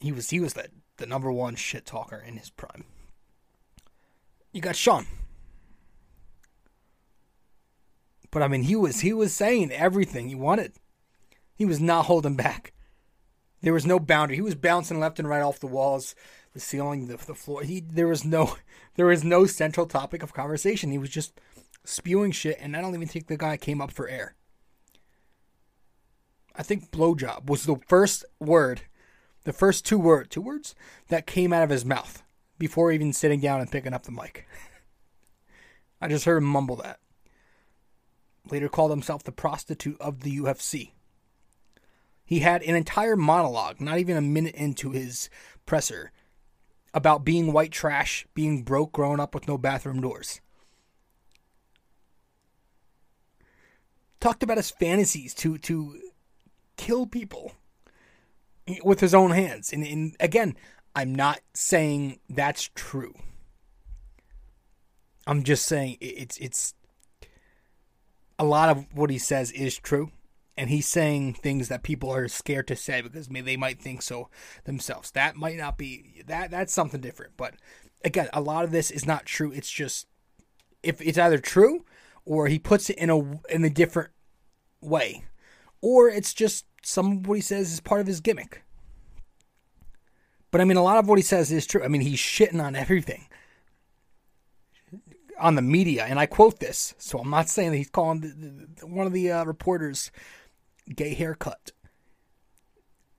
He 0.00 0.12
was 0.12 0.30
he 0.30 0.40
was 0.40 0.54
the, 0.54 0.68
the 0.96 1.06
number 1.06 1.30
one 1.30 1.54
shit 1.54 1.86
talker 1.86 2.22
in 2.24 2.36
his 2.36 2.50
prime. 2.50 2.84
You 4.52 4.60
got 4.60 4.76
Sean. 4.76 5.06
But 8.30 8.42
I 8.42 8.48
mean 8.48 8.62
he 8.62 8.76
was 8.76 9.00
he 9.00 9.12
was 9.12 9.32
saying 9.32 9.70
everything 9.72 10.28
he 10.28 10.34
wanted. 10.34 10.72
He 11.54 11.64
was 11.64 11.80
not 11.80 12.06
holding 12.06 12.36
back. 12.36 12.72
There 13.62 13.72
was 13.72 13.86
no 13.86 13.98
boundary. 13.98 14.36
He 14.36 14.42
was 14.42 14.54
bouncing 14.54 15.00
left 15.00 15.18
and 15.18 15.28
right 15.28 15.42
off 15.42 15.58
the 15.58 15.66
walls, 15.66 16.14
the 16.54 16.60
ceiling, 16.60 17.08
the, 17.08 17.16
the 17.16 17.34
floor. 17.34 17.62
He 17.62 17.80
there 17.80 18.08
was 18.08 18.24
no 18.24 18.56
there 18.94 19.06
was 19.06 19.24
no 19.24 19.46
central 19.46 19.86
topic 19.86 20.22
of 20.22 20.32
conversation. 20.32 20.90
He 20.90 20.98
was 20.98 21.10
just 21.10 21.40
spewing 21.88 22.32
shit, 22.32 22.58
and 22.60 22.76
I 22.76 22.80
don't 22.80 22.94
even 22.94 23.08
think 23.08 23.26
the 23.26 23.36
guy 23.36 23.56
came 23.56 23.80
up 23.80 23.90
for 23.90 24.08
air. 24.08 24.34
I 26.54 26.62
think 26.62 26.90
blowjob 26.90 27.46
was 27.46 27.64
the 27.64 27.76
first 27.86 28.24
word, 28.38 28.82
the 29.44 29.52
first 29.52 29.86
two 29.86 29.98
word 29.98 30.30
two 30.30 30.42
words 30.42 30.74
that 31.08 31.26
came 31.26 31.52
out 31.52 31.62
of 31.62 31.70
his 31.70 31.84
mouth 31.84 32.22
before 32.58 32.92
even 32.92 33.12
sitting 33.12 33.40
down 33.40 33.60
and 33.60 33.70
picking 33.70 33.94
up 33.94 34.02
the 34.02 34.12
mic. 34.12 34.46
I 36.00 36.08
just 36.08 36.24
heard 36.24 36.38
him 36.38 36.44
mumble 36.44 36.76
that. 36.76 37.00
Later 38.50 38.68
called 38.68 38.90
himself 38.90 39.22
the 39.22 39.32
prostitute 39.32 40.00
of 40.00 40.20
the 40.20 40.38
UFC. 40.38 40.92
He 42.24 42.40
had 42.40 42.62
an 42.62 42.74
entire 42.74 43.16
monologue, 43.16 43.80
not 43.80 43.98
even 43.98 44.16
a 44.16 44.22
minute 44.22 44.54
into 44.54 44.90
his 44.90 45.30
presser, 45.64 46.12
about 46.92 47.24
being 47.24 47.52
white 47.52 47.72
trash, 47.72 48.26
being 48.34 48.62
broke, 48.62 48.92
growing 48.92 49.20
up 49.20 49.34
with 49.34 49.48
no 49.48 49.56
bathroom 49.56 50.00
doors. 50.00 50.40
Talked 54.20 54.42
about 54.42 54.56
his 54.56 54.70
fantasies 54.70 55.34
to 55.34 55.58
to 55.58 56.00
kill 56.76 57.06
people 57.06 57.52
with 58.84 59.00
his 59.00 59.14
own 59.14 59.30
hands. 59.30 59.72
And, 59.72 59.84
and 59.84 60.16
again, 60.20 60.56
I'm 60.94 61.14
not 61.14 61.40
saying 61.54 62.20
that's 62.28 62.70
true. 62.74 63.14
I'm 65.26 65.42
just 65.42 65.66
saying 65.66 65.98
it's 66.00 66.38
it's 66.38 66.74
a 68.38 68.44
lot 68.44 68.70
of 68.70 68.86
what 68.94 69.10
he 69.10 69.18
says 69.18 69.50
is 69.52 69.76
true 69.76 70.10
and 70.56 70.70
he's 70.70 70.88
saying 70.88 71.34
things 71.34 71.68
that 71.68 71.82
people 71.82 72.10
are 72.10 72.26
scared 72.28 72.66
to 72.68 72.76
say 72.76 73.00
because 73.00 73.30
maybe 73.30 73.52
they 73.52 73.56
might 73.56 73.80
think 73.80 74.02
so 74.02 74.28
themselves. 74.64 75.10
That 75.12 75.36
might 75.36 75.56
not 75.56 75.78
be 75.78 76.22
that 76.26 76.50
that's 76.50 76.72
something 76.72 77.00
different. 77.00 77.32
But 77.36 77.54
again, 78.04 78.28
a 78.32 78.40
lot 78.40 78.64
of 78.64 78.72
this 78.72 78.90
is 78.90 79.06
not 79.06 79.24
true. 79.24 79.52
It's 79.52 79.70
just 79.70 80.06
if 80.82 81.00
it's 81.00 81.18
either 81.18 81.38
true 81.38 81.84
or 82.28 82.46
he 82.46 82.58
puts 82.58 82.90
it 82.90 82.98
in 82.98 83.08
a 83.08 83.18
in 83.50 83.64
a 83.64 83.70
different 83.70 84.10
way, 84.82 85.24
or 85.80 86.08
it's 86.08 86.34
just 86.34 86.66
some 86.82 87.18
of 87.18 87.26
what 87.26 87.34
he 87.34 87.40
says 87.40 87.72
is 87.72 87.80
part 87.80 88.02
of 88.02 88.06
his 88.06 88.20
gimmick. 88.20 88.62
But 90.50 90.60
I 90.60 90.64
mean, 90.64 90.76
a 90.76 90.82
lot 90.82 90.98
of 90.98 91.08
what 91.08 91.18
he 91.18 91.22
says 91.22 91.50
is 91.50 91.66
true. 91.66 91.82
I 91.82 91.88
mean, 91.88 92.02
he's 92.02 92.18
shitting 92.18 92.62
on 92.62 92.76
everything 92.76 93.26
on 95.40 95.54
the 95.54 95.62
media, 95.62 96.04
and 96.04 96.18
I 96.18 96.26
quote 96.26 96.60
this. 96.60 96.94
So 96.98 97.18
I'm 97.18 97.30
not 97.30 97.48
saying 97.48 97.70
that 97.70 97.76
he's 97.78 97.90
calling 97.90 98.20
the, 98.20 98.80
the, 98.80 98.86
one 98.86 99.06
of 99.06 99.12
the 99.12 99.32
uh, 99.32 99.44
reporters 99.44 100.10
gay 100.94 101.14
haircut 101.14 101.72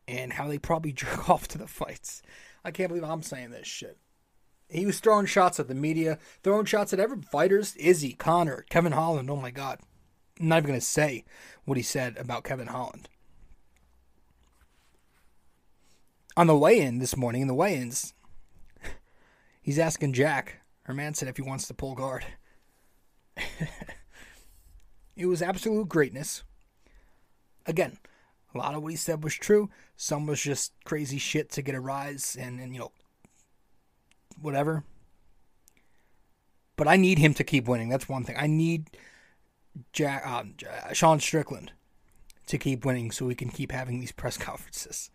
and 0.07 0.33
how 0.33 0.47
they 0.47 0.59
probably 0.59 0.91
jerk 0.93 1.29
off 1.29 1.47
to 1.49 1.57
the 1.57 1.67
fights. 1.67 2.21
I 2.63 2.69
can't 2.71 2.89
believe 2.89 3.03
I'm 3.03 3.23
saying 3.23 3.49
this 3.51 3.67
shit. 3.67 3.97
He 4.69 4.85
was 4.85 4.99
throwing 4.99 5.25
shots 5.25 5.59
at 5.59 5.67
the 5.67 5.73
media, 5.73 6.19
throwing 6.43 6.65
shots 6.65 6.93
at 6.93 6.99
every 6.99 7.21
fighters. 7.21 7.75
Izzy, 7.75 8.13
Conor, 8.13 8.65
Kevin 8.69 8.91
Holland. 8.91 9.29
Oh 9.29 9.35
my 9.35 9.49
God. 9.49 9.79
I'm 10.39 10.47
not 10.47 10.57
even 10.57 10.69
going 10.69 10.79
to 10.79 10.85
say 10.85 11.25
what 11.65 11.77
he 11.77 11.83
said 11.83 12.15
about 12.17 12.43
Kevin 12.43 12.67
Holland. 12.67 13.09
On 16.37 16.47
the 16.47 16.55
weigh 16.55 16.79
in 16.79 16.99
this 16.99 17.17
morning, 17.17 17.41
in 17.41 17.47
the 17.47 17.53
weigh 17.53 17.75
ins, 17.75 18.13
he's 19.61 19.79
asking 19.79 20.13
Jack 20.13 20.61
Hermansson 20.87 21.27
if 21.27 21.35
he 21.35 21.41
wants 21.41 21.67
to 21.67 21.73
pull 21.73 21.95
guard. 21.95 22.23
it 25.15 25.25
was 25.25 25.41
absolute 25.41 25.89
greatness. 25.89 26.43
Again, 27.65 27.97
a 28.53 28.57
lot 28.57 28.75
of 28.75 28.83
what 28.83 28.91
he 28.91 28.97
said 28.97 29.23
was 29.23 29.35
true. 29.35 29.69
Some 29.97 30.27
was 30.27 30.41
just 30.41 30.73
crazy 30.85 31.17
shit 31.17 31.49
to 31.51 31.61
get 31.61 31.75
a 31.75 31.79
rise 31.81 32.37
and, 32.39 32.59
and 32.59 32.73
you 32.73 32.79
know, 32.79 32.91
whatever. 34.41 34.83
But 36.75 36.87
I 36.87 36.95
need 36.95 37.19
him 37.19 37.33
to 37.35 37.43
keep 37.43 37.67
winning. 37.67 37.89
That's 37.89 38.07
one 38.07 38.23
thing. 38.23 38.35
I 38.37 38.47
need 38.47 38.89
Jack, 39.91 40.25
um, 40.25 40.55
Sean 40.93 41.19
Strickland 41.19 41.73
to 42.47 42.57
keep 42.57 42.85
winning 42.85 43.11
so 43.11 43.25
we 43.25 43.35
can 43.35 43.49
keep 43.49 43.71
having 43.71 43.99
these 43.99 44.11
press 44.11 44.37
conferences. 44.47 45.09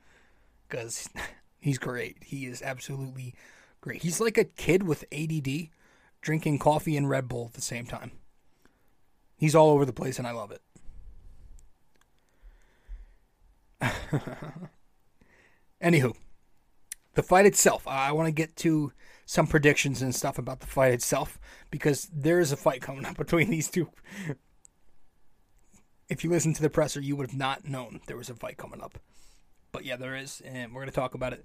Because 0.69 1.09
he's 1.61 1.79
great. 1.79 2.19
He 2.25 2.47
is 2.47 2.63
absolutely 2.63 3.35
great. 3.81 4.03
He's 4.03 4.21
like 4.21 4.39
a 4.39 4.45
kid 4.45 4.83
with 4.83 5.05
ADD 5.13 5.69
drinking 6.21 6.59
coffee 6.59 6.97
and 6.97 7.09
Red 7.09 7.29
Bull 7.29 7.47
at 7.47 7.55
the 7.55 7.61
same 7.61 7.87
time. 7.87 8.13
He's 9.37 9.55
all 9.55 9.71
over 9.71 9.85
the 9.85 9.93
place 9.93 10.19
and 10.19 10.27
I 10.27 10.33
love 10.33 10.53
it. 10.53 10.63
Anywho, 15.83 16.15
the 17.15 17.23
fight 17.23 17.47
itself. 17.47 17.87
I 17.87 18.13
want 18.13 18.27
to 18.27 18.33
get 18.33 18.57
to 18.57 18.93
some 19.27 19.47
predictions 19.47 20.03
and 20.03 20.15
stuff 20.15 20.39
about 20.39 20.61
the 20.61 20.67
fight 20.67 20.93
itself 20.93 21.39
because 21.71 22.09
there 22.13 22.41
is 22.41 22.53
a 22.53 22.57
fight 22.57 22.83
coming 22.83 23.05
up 23.05 23.17
between 23.19 23.51
these 23.51 23.71
two. 23.71 23.89
If 26.09 26.23
you 26.23 26.31
listen 26.31 26.53
to 26.55 26.63
the 26.63 26.71
presser, 26.71 27.01
you 27.01 27.17
would 27.17 27.31
have 27.31 27.39
not 27.39 27.67
known 27.67 28.01
there 28.07 28.17
was 28.17 28.31
a 28.31 28.35
fight 28.35 28.59
coming 28.59 28.83
up. 28.83 28.99
But 29.73 29.85
yeah, 29.85 29.97
there 29.97 30.15
is, 30.15 30.43
and 30.45 30.73
we're 30.73 30.83
going 30.83 30.91
to 30.91 30.95
talk 30.95 31.15
about 31.15 31.33
it 31.33 31.45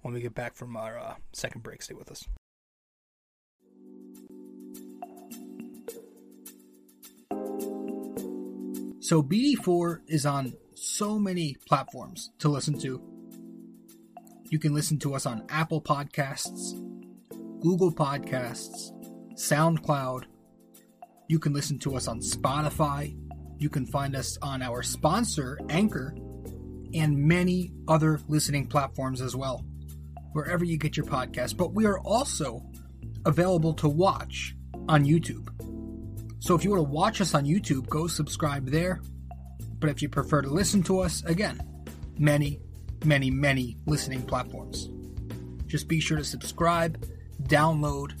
when 0.00 0.14
we 0.14 0.20
get 0.20 0.34
back 0.34 0.56
from 0.56 0.76
our 0.76 0.98
uh, 0.98 1.14
second 1.32 1.62
break. 1.62 1.82
Stay 1.82 1.94
with 1.94 2.10
us. 2.10 2.24
So 9.08 9.22
BD4 9.22 10.00
is 10.06 10.26
on 10.26 10.52
so 10.74 11.18
many 11.18 11.56
platforms 11.66 12.30
to 12.40 12.50
listen 12.50 12.78
to. 12.80 13.00
You 14.50 14.58
can 14.58 14.74
listen 14.74 14.98
to 14.98 15.14
us 15.14 15.24
on 15.24 15.46
Apple 15.48 15.80
Podcasts, 15.80 16.74
Google 17.60 17.92
Podcasts, 17.92 18.92
SoundCloud. 19.34 20.24
You 21.28 21.40
can 21.40 21.52
listen 21.52 21.78
to 21.80 21.96
us 21.96 22.06
on 22.06 22.20
Spotify. 22.20 23.16
You 23.58 23.68
can 23.68 23.84
find 23.84 24.14
us 24.14 24.38
on 24.42 24.62
our 24.62 24.84
sponsor, 24.84 25.58
Anchor, 25.68 26.14
and 26.94 27.18
many 27.18 27.72
other 27.88 28.20
listening 28.28 28.66
platforms 28.66 29.20
as 29.20 29.34
well, 29.34 29.64
wherever 30.32 30.64
you 30.64 30.78
get 30.78 30.96
your 30.96 31.06
podcast. 31.06 31.56
But 31.56 31.74
we 31.74 31.84
are 31.84 31.98
also 31.98 32.64
available 33.26 33.74
to 33.74 33.88
watch 33.88 34.54
on 34.88 35.04
YouTube. 35.04 35.48
So 36.38 36.54
if 36.54 36.62
you 36.62 36.70
want 36.70 36.86
to 36.86 36.90
watch 36.90 37.20
us 37.20 37.34
on 37.34 37.44
YouTube, 37.44 37.88
go 37.88 38.06
subscribe 38.06 38.68
there. 38.68 39.00
But 39.80 39.90
if 39.90 40.00
you 40.00 40.08
prefer 40.08 40.42
to 40.42 40.48
listen 40.48 40.84
to 40.84 41.00
us, 41.00 41.24
again, 41.24 41.60
many, 42.18 42.60
many, 43.04 43.32
many 43.32 43.76
listening 43.86 44.22
platforms. 44.22 44.90
Just 45.66 45.88
be 45.88 45.98
sure 45.98 46.16
to 46.16 46.24
subscribe, 46.24 47.04
download, 47.42 48.12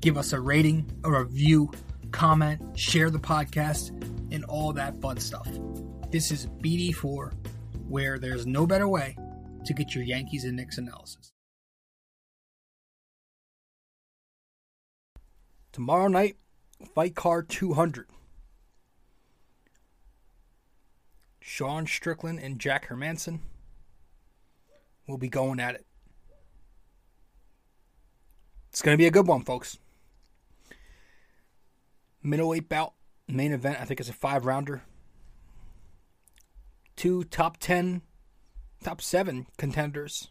give 0.00 0.16
us 0.16 0.32
a 0.32 0.40
rating, 0.40 0.90
a 1.04 1.10
review, 1.10 1.70
comment, 2.10 2.78
share 2.78 3.10
the 3.10 3.18
podcast, 3.18 3.90
and 4.32 4.44
all 4.44 4.72
that 4.72 5.00
fun 5.00 5.18
stuff. 5.18 5.48
This 6.10 6.30
is 6.30 6.46
BD4, 6.46 7.32
where 7.88 8.18
there's 8.18 8.46
no 8.46 8.66
better 8.66 8.88
way 8.88 9.16
to 9.64 9.74
get 9.74 9.94
your 9.94 10.04
Yankees 10.04 10.44
and 10.44 10.56
Knicks 10.56 10.78
analysis. 10.78 11.32
Tomorrow 15.72 16.08
night, 16.08 16.36
Fight 16.94 17.14
Card 17.14 17.48
200. 17.48 18.06
Sean 21.40 21.86
Strickland 21.86 22.40
and 22.40 22.58
Jack 22.58 22.88
Hermansson 22.88 23.40
will 25.06 25.18
be 25.18 25.28
going 25.28 25.60
at 25.60 25.74
it. 25.74 25.86
It's 28.70 28.82
going 28.82 28.94
to 28.94 28.98
be 28.98 29.06
a 29.06 29.10
good 29.10 29.26
one, 29.26 29.42
folks. 29.42 29.78
Middleweight 32.22 32.68
bout, 32.68 32.94
main 33.26 33.52
event, 33.52 33.80
I 33.80 33.84
think 33.84 34.00
it's 34.00 34.08
a 34.08 34.14
five 34.14 34.44
rounder. 34.44 34.82
Two 36.94 37.24
top 37.24 37.56
10, 37.58 38.02
top 38.82 39.00
seven 39.00 39.46
contenders. 39.58 40.28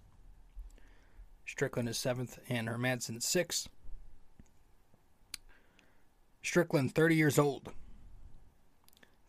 Strickland 1.45 1.89
is 1.89 1.97
seventh 1.97 2.39
and 2.47 2.69
Hermansson 2.69 3.21
sixth. 3.21 3.67
Strickland, 6.41 6.95
30 6.95 7.15
years 7.15 7.37
old, 7.37 7.73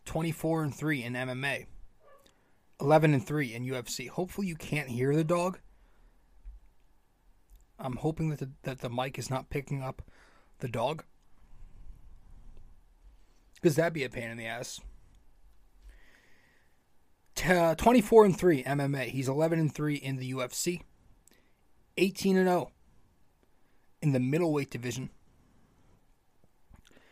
24 0.05 0.63
and 0.63 0.73
3 0.73 1.03
in 1.03 1.13
MMA, 1.13 1.65
11 2.79 3.13
and 3.13 3.25
3 3.25 3.53
in 3.53 3.65
UFC. 3.65 4.07
Hopefully, 4.07 4.47
you 4.47 4.55
can't 4.55 4.89
hear 4.89 5.13
the 5.15 5.23
dog. 5.23 5.59
I'm 7.81 7.97
hoping 7.97 8.29
that 8.29 8.39
the, 8.39 8.49
that 8.63 8.79
the 8.79 8.89
mic 8.89 9.17
is 9.17 9.29
not 9.29 9.49
picking 9.49 9.81
up 9.81 10.01
the 10.59 10.67
dog. 10.67 11.03
Because 13.55 13.75
that'd 13.75 13.93
be 13.93 14.03
a 14.03 14.09
pain 14.09 14.29
in 14.29 14.37
the 14.37 14.45
ass. 14.45 14.79
Uh, 17.47 17.75
24 17.75 18.25
and 18.25 18.37
3 18.37 18.63
MMA. 18.63 19.05
He's 19.05 19.27
11 19.27 19.59
and 19.59 19.73
3 19.73 19.95
in 19.95 20.17
the 20.17 20.31
UFC. 20.33 20.81
18 21.97 22.37
and 22.37 22.47
0 22.47 22.71
in 24.01 24.11
the 24.11 24.19
middleweight 24.19 24.69
division. 24.69 25.09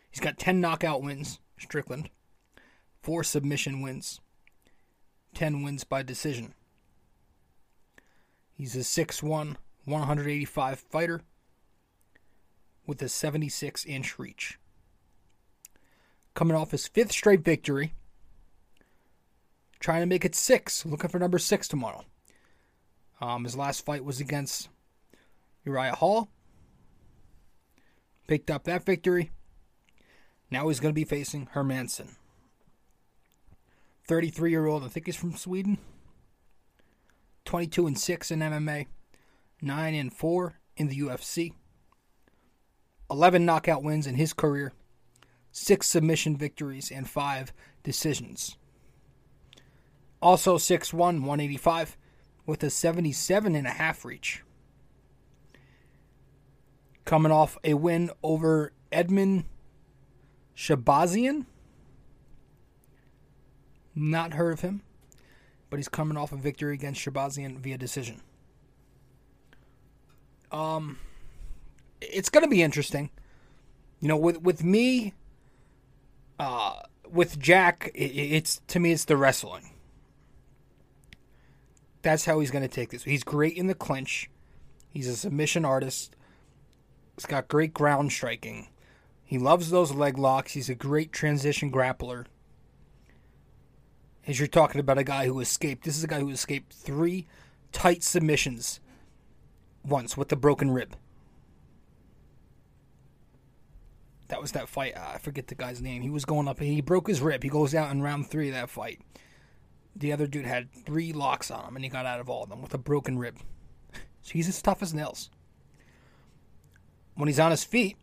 He's 0.10 0.20
got 0.20 0.38
10 0.38 0.60
knockout 0.60 1.02
wins, 1.02 1.40
Strickland, 1.58 2.10
4 3.02 3.24
submission 3.24 3.82
wins, 3.82 4.20
10 5.36 5.62
wins 5.64 5.84
by 5.84 6.02
decision. 6.02 6.54
He's 8.54 8.76
a 8.76 8.80
6'1, 8.80 9.56
185 9.90 10.80
fighter 10.80 11.22
with 12.86 13.02
a 13.02 13.10
76 13.10 13.86
inch 13.86 14.18
reach. 14.18 14.60
Coming 16.34 16.56
off 16.56 16.72
his 16.72 16.88
fifth 16.88 17.12
straight 17.12 17.42
victory, 17.42 17.94
trying 19.80 20.02
to 20.02 20.06
make 20.06 20.26
it 20.26 20.36
six, 20.36 20.86
looking 20.86 21.10
for 21.10 21.20
number 21.20 21.40
six 21.40 21.68
tomorrow. 21.68 22.06
Um, 23.22 23.44
his 23.44 23.56
last 23.58 23.86
fight 23.86 24.06
was 24.06 24.20
against 24.20 24.70
Uriah 25.66 25.96
Hall. 25.96 26.30
Picked 28.28 28.52
up 28.52 28.64
that 28.66 28.86
victory. 28.86 29.32
Now 30.52 30.68
he's 30.68 30.80
going 30.80 30.94
to 30.94 31.00
be 31.00 31.04
facing 31.04 31.48
Hermansson. 31.54 32.16
33 34.08 34.50
year 34.50 34.66
old, 34.66 34.84
I 34.84 34.88
think 34.88 35.06
he's 35.06 35.16
from 35.16 35.36
Sweden. 35.36 35.78
22 37.46 37.88
and 37.88 37.98
6 37.98 38.32
in 38.32 38.40
MMA, 38.40 38.86
9 39.62 39.94
and 39.94 40.14
4 40.14 40.60
in 40.78 40.88
the 40.88 41.00
UFC. 41.00 41.54
11 43.12 43.46
knockout 43.46 43.84
wins 43.84 44.06
in 44.08 44.16
his 44.16 44.34
career, 44.34 44.72
6 45.52 45.88
submission 45.88 46.38
victories, 46.38 46.92
and 46.92 47.10
5 47.10 47.52
decisions. 47.84 48.58
Also 50.22 50.58
6'1, 50.58 50.94
185, 50.94 51.98
with 52.46 52.64
a 52.64 52.70
77 52.70 53.56
and 53.56 53.68
a 53.68 53.72
half 53.72 54.06
reach. 54.06 54.44
Coming 57.06 57.32
off 57.32 57.58
a 57.64 57.74
win 57.74 58.12
over 58.22 58.74
Edmen 58.92 59.46
Shahbazyan. 60.56 61.46
Not 63.96 64.34
heard 64.34 64.54
of 64.54 64.62
him, 64.62 64.84
but 65.70 65.78
he's 65.78 65.90
coming 65.90 66.18
off 66.18 66.32
a 66.32 66.36
victory 66.38 66.76
against 66.76 67.02
Shabazian 67.04 67.58
via 67.58 67.78
decision. 67.78 68.22
Um, 70.52 70.98
it's 72.02 72.30
going 72.30 72.44
to 72.44 72.50
be 72.50 72.62
interesting. 72.62 73.10
You 74.00 74.08
know, 74.08 74.18
with 74.18 74.42
with 74.42 74.64
me, 74.64 75.14
uh, 76.40 76.82
with 77.12 77.40
Jack, 77.40 77.92
it, 77.94 78.06
it's 78.06 78.62
to 78.68 78.80
me 78.80 78.92
it's 78.92 79.06
the 79.06 79.18
wrestling. 79.18 79.72
That's 82.02 82.26
how 82.26 82.40
he's 82.40 82.52
going 82.52 82.64
to 82.64 82.70
take 82.70 82.90
this. 82.90 83.04
He's 83.04 83.24
great 83.24 83.58
in 83.58 83.68
the 83.68 83.76
clinch. 83.76 84.30
He's 84.90 85.08
a 85.08 85.16
submission 85.16 85.66
artist. 85.66 86.16
He's 87.16 87.26
got 87.26 87.50
great 87.50 87.74
ground 87.74 88.12
striking. 88.14 88.70
He 89.26 89.38
loves 89.38 89.70
those 89.70 89.92
leg 89.92 90.18
locks. 90.18 90.54
He's 90.54 90.70
a 90.70 90.76
great 90.76 91.12
transition 91.12 91.72
grappler. 91.72 92.26
As 94.26 94.40
you're 94.40 94.48
talking 94.48 94.80
about 94.80 94.98
a 94.98 95.04
guy 95.04 95.26
who 95.26 95.40
escaped, 95.40 95.84
this 95.84 95.98
is 95.98 96.04
a 96.04 96.08
guy 96.08 96.20
who 96.20 96.30
escaped 96.30 96.72
three 96.72 97.28
tight 97.72 98.02
submissions 98.02 98.80
once 99.86 100.18
with 100.18 100.30
the 100.30 100.36
broken 100.36 100.72
rib. 100.72 100.96
That 104.30 104.42
was 104.42 104.52
that 104.52 104.70
fight. 104.70 104.96
Uh, 104.96 105.14
I 105.16 105.18
forget 105.18 105.48
the 105.48 105.56
guy's 105.56 105.82
name. 105.82 106.02
He 106.04 106.10
was 106.10 106.24
going 106.24 106.48
up. 106.48 106.60
He 106.60 106.82
broke 106.82 107.08
his 107.08 107.22
rib. 107.22 107.44
He 107.44 107.50
goes 107.50 107.74
out 107.74 107.92
in 107.92 108.02
round 108.02 108.28
three 108.28 108.50
of 108.50 108.54
that 108.54 108.70
fight. 108.70 109.02
The 109.96 110.14
other 110.14 110.28
dude 110.28 110.46
had 110.46 110.72
three 110.72 111.12
locks 111.12 111.50
on 111.50 111.66
him, 111.66 111.76
and 111.76 111.84
he 111.84 111.90
got 111.90 112.06
out 112.06 112.20
of 112.20 112.30
all 112.30 112.44
of 112.44 112.50
them 112.50 112.62
with 112.62 112.74
a 112.74 112.78
broken 112.78 113.18
rib. 113.18 113.40
So 114.22 114.34
he's 114.34 114.50
as 114.50 114.62
tough 114.62 114.84
as 114.84 114.94
nails. 114.94 115.30
When 117.16 117.28
he's 117.28 117.40
on 117.40 117.52
his 117.52 117.64
feet, 117.64 117.96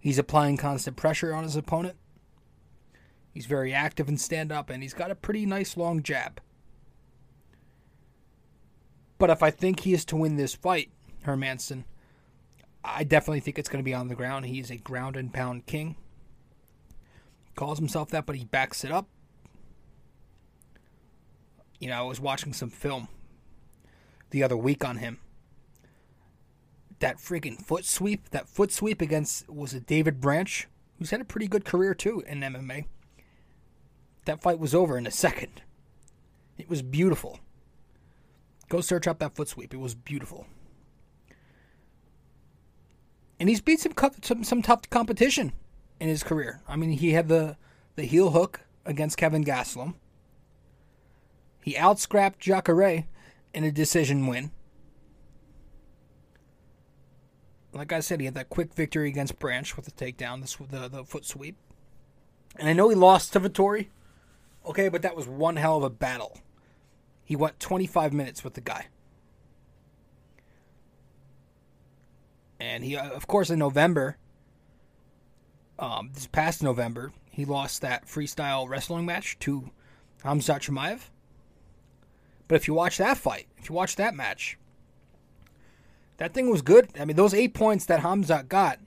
he's 0.00 0.18
applying 0.18 0.56
constant 0.56 0.96
pressure 0.96 1.32
on 1.32 1.44
his 1.44 1.54
opponent. 1.54 1.96
He's 3.32 3.46
very 3.46 3.72
active 3.72 4.08
in 4.08 4.18
stand 4.18 4.50
up, 4.50 4.68
and 4.68 4.82
he's 4.82 4.94
got 4.94 5.12
a 5.12 5.14
pretty 5.14 5.46
nice 5.46 5.76
long 5.76 6.02
jab. 6.02 6.40
But 9.18 9.30
if 9.30 9.42
I 9.42 9.50
think 9.50 9.80
he 9.80 9.92
is 9.92 10.04
to 10.06 10.16
win 10.16 10.36
this 10.36 10.54
fight, 10.54 10.90
Hermansson, 11.24 11.84
I 12.84 13.04
definitely 13.04 13.40
think 13.40 13.58
it's 13.58 13.68
going 13.68 13.82
to 13.82 13.88
be 13.88 13.94
on 13.94 14.08
the 14.08 14.14
ground. 14.14 14.46
He's 14.46 14.70
a 14.70 14.76
ground 14.76 15.16
and 15.16 15.34
pound 15.34 15.66
king. 15.66 15.96
Calls 17.56 17.78
himself 17.78 18.10
that, 18.10 18.24
but 18.24 18.36
he 18.36 18.44
backs 18.44 18.84
it 18.84 18.92
up. 18.92 19.08
You 21.80 21.88
know, 21.88 21.98
I 21.98 22.02
was 22.02 22.20
watching 22.20 22.52
some 22.52 22.70
film 22.70 23.08
the 24.30 24.42
other 24.42 24.56
week 24.56 24.84
on 24.84 24.98
him. 24.98 25.18
That 27.00 27.18
friggin' 27.18 27.60
foot 27.60 27.84
sweep, 27.84 28.30
that 28.30 28.48
foot 28.48 28.72
sweep 28.72 29.00
against, 29.00 29.48
was 29.48 29.74
it 29.74 29.86
David 29.86 30.20
Branch, 30.20 30.66
who's 30.98 31.10
had 31.10 31.20
a 31.20 31.24
pretty 31.24 31.46
good 31.46 31.64
career 31.64 31.94
too 31.94 32.22
in 32.26 32.40
MMA. 32.40 32.86
That 34.24 34.42
fight 34.42 34.58
was 34.58 34.74
over 34.74 34.98
in 34.98 35.06
a 35.06 35.12
second. 35.12 35.62
It 36.56 36.68
was 36.68 36.82
beautiful. 36.82 37.38
Go 38.68 38.80
search 38.80 39.06
up 39.06 39.18
that 39.20 39.34
foot 39.34 39.48
sweep. 39.48 39.72
It 39.72 39.78
was 39.78 39.94
beautiful 39.94 40.46
and 43.40 43.48
he's 43.48 43.60
beat 43.60 43.80
some 43.80 43.92
some 44.22 44.44
some 44.44 44.62
tough 44.62 44.88
competition 44.90 45.52
in 46.00 46.08
his 46.08 46.22
career. 46.22 46.60
I 46.68 46.76
mean, 46.76 46.90
he 46.90 47.12
had 47.12 47.28
the 47.28 47.56
the 47.96 48.04
heel 48.04 48.30
hook 48.30 48.60
against 48.84 49.16
Kevin 49.16 49.44
Gastelum. 49.44 49.94
He 51.62 51.74
outscrapped 51.74 52.38
Jacare 52.38 53.06
in 53.52 53.64
a 53.64 53.72
decision 53.72 54.26
win. 54.26 54.50
Like 57.72 57.92
I 57.92 58.00
said, 58.00 58.20
he 58.20 58.26
had 58.26 58.34
that 58.34 58.48
quick 58.48 58.72
victory 58.74 59.08
against 59.08 59.38
Branch 59.38 59.76
with 59.76 59.84
the 59.84 59.90
takedown, 59.90 60.40
the, 60.70 60.88
the, 60.88 61.04
foot 61.04 61.26
sweep. 61.26 61.56
And 62.56 62.68
I 62.68 62.72
know 62.72 62.88
he 62.88 62.94
lost 62.94 63.34
to 63.34 63.40
Vettori, 63.40 63.88
okay, 64.64 64.88
but 64.88 65.02
that 65.02 65.14
was 65.14 65.28
one 65.28 65.56
hell 65.56 65.76
of 65.76 65.82
a 65.82 65.90
battle. 65.90 66.38
He 67.28 67.36
went 67.36 67.60
25 67.60 68.14
minutes 68.14 68.42
with 68.42 68.54
the 68.54 68.62
guy. 68.62 68.86
and 72.60 72.84
he, 72.84 72.96
of 72.96 73.26
course, 73.26 73.50
in 73.50 73.58
November, 73.58 74.16
um, 75.78 76.10
this 76.12 76.26
past 76.26 76.62
November, 76.62 77.12
he 77.30 77.44
lost 77.44 77.82
that 77.82 78.06
freestyle 78.06 78.68
wrestling 78.68 79.06
match 79.06 79.38
to 79.40 79.70
Hamzat 80.24 80.60
Chimaev. 80.60 81.10
But 82.48 82.56
if 82.56 82.66
you 82.66 82.74
watch 82.74 82.98
that 82.98 83.16
fight, 83.16 83.46
if 83.58 83.68
you 83.68 83.74
watch 83.74 83.96
that 83.96 84.14
match, 84.14 84.58
that 86.16 86.34
thing 86.34 86.50
was 86.50 86.62
good. 86.62 86.88
I 86.98 87.04
mean, 87.04 87.16
those 87.16 87.34
eight 87.34 87.54
points 87.54 87.84
that 87.86 88.00
Hamzat 88.00 88.48
got 88.48 88.80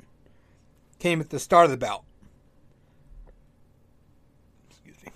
came 0.99 1.21
at 1.21 1.29
the 1.29 1.39
start 1.39 1.65
of 1.65 1.71
the 1.71 1.77
bout. 1.77 2.03
Excuse 4.69 4.97
me. 5.05 5.11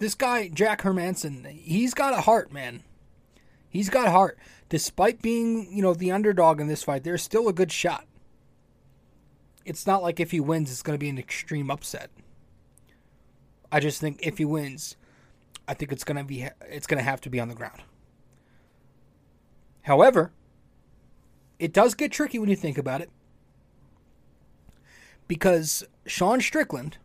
This 0.00 0.16
guy, 0.16 0.48
Jack 0.48 0.82
Hermansson, 0.82 1.46
he's 1.46 1.94
got 1.94 2.14
a 2.14 2.22
heart, 2.22 2.52
man. 2.52 2.82
He's 3.68 3.88
got 3.88 4.08
heart 4.08 4.36
despite 4.70 5.20
being, 5.20 5.68
you 5.70 5.82
know, 5.82 5.92
the 5.92 6.10
underdog 6.10 6.60
in 6.60 6.68
this 6.68 6.82
fight, 6.82 7.04
there's 7.04 7.22
still 7.22 7.48
a 7.48 7.52
good 7.52 7.70
shot. 7.70 8.06
It's 9.66 9.86
not 9.86 10.02
like 10.02 10.18
if 10.18 10.30
he 10.30 10.40
wins, 10.40 10.70
it's 10.70 10.82
going 10.82 10.94
to 10.94 10.98
be 10.98 11.10
an 11.10 11.18
extreme 11.18 11.70
upset. 11.70 12.10
I 13.70 13.78
just 13.80 14.00
think 14.00 14.20
if 14.22 14.38
he 14.38 14.44
wins, 14.46 14.96
I 15.68 15.74
think 15.74 15.92
it's 15.92 16.04
going 16.04 16.16
to 16.16 16.24
be 16.24 16.48
it's 16.68 16.86
going 16.86 16.98
to 16.98 17.04
have 17.04 17.20
to 17.22 17.30
be 17.30 17.38
on 17.38 17.48
the 17.48 17.54
ground. 17.54 17.82
However, 19.82 20.32
it 21.58 21.72
does 21.72 21.94
get 21.94 22.10
tricky 22.10 22.38
when 22.38 22.48
you 22.48 22.56
think 22.56 22.78
about 22.78 23.00
it. 23.00 23.10
Because 25.28 25.84
Sean 26.06 26.40
Strickland 26.40 26.96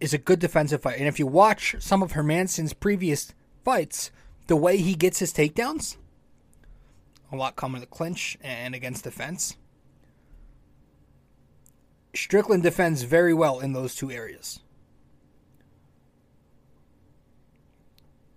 is 0.00 0.14
a 0.14 0.18
good 0.18 0.38
defensive 0.38 0.82
fighter. 0.82 0.98
And 0.98 1.08
if 1.08 1.18
you 1.18 1.26
watch 1.26 1.76
some 1.78 2.02
of 2.02 2.12
Hermansson's 2.12 2.72
previous 2.72 3.32
fights, 3.64 4.10
the 4.46 4.56
way 4.56 4.76
he 4.76 4.94
gets 4.94 5.18
his 5.18 5.32
takedowns, 5.32 5.96
a 7.32 7.36
lot 7.36 7.56
come 7.56 7.74
in 7.74 7.80
the 7.80 7.86
clinch 7.86 8.38
and 8.42 8.74
against 8.74 9.04
the 9.04 9.10
fence. 9.10 9.56
Strickland 12.14 12.62
defends 12.62 13.02
very 13.02 13.34
well 13.34 13.60
in 13.60 13.72
those 13.72 13.94
two 13.94 14.10
areas. 14.10 14.60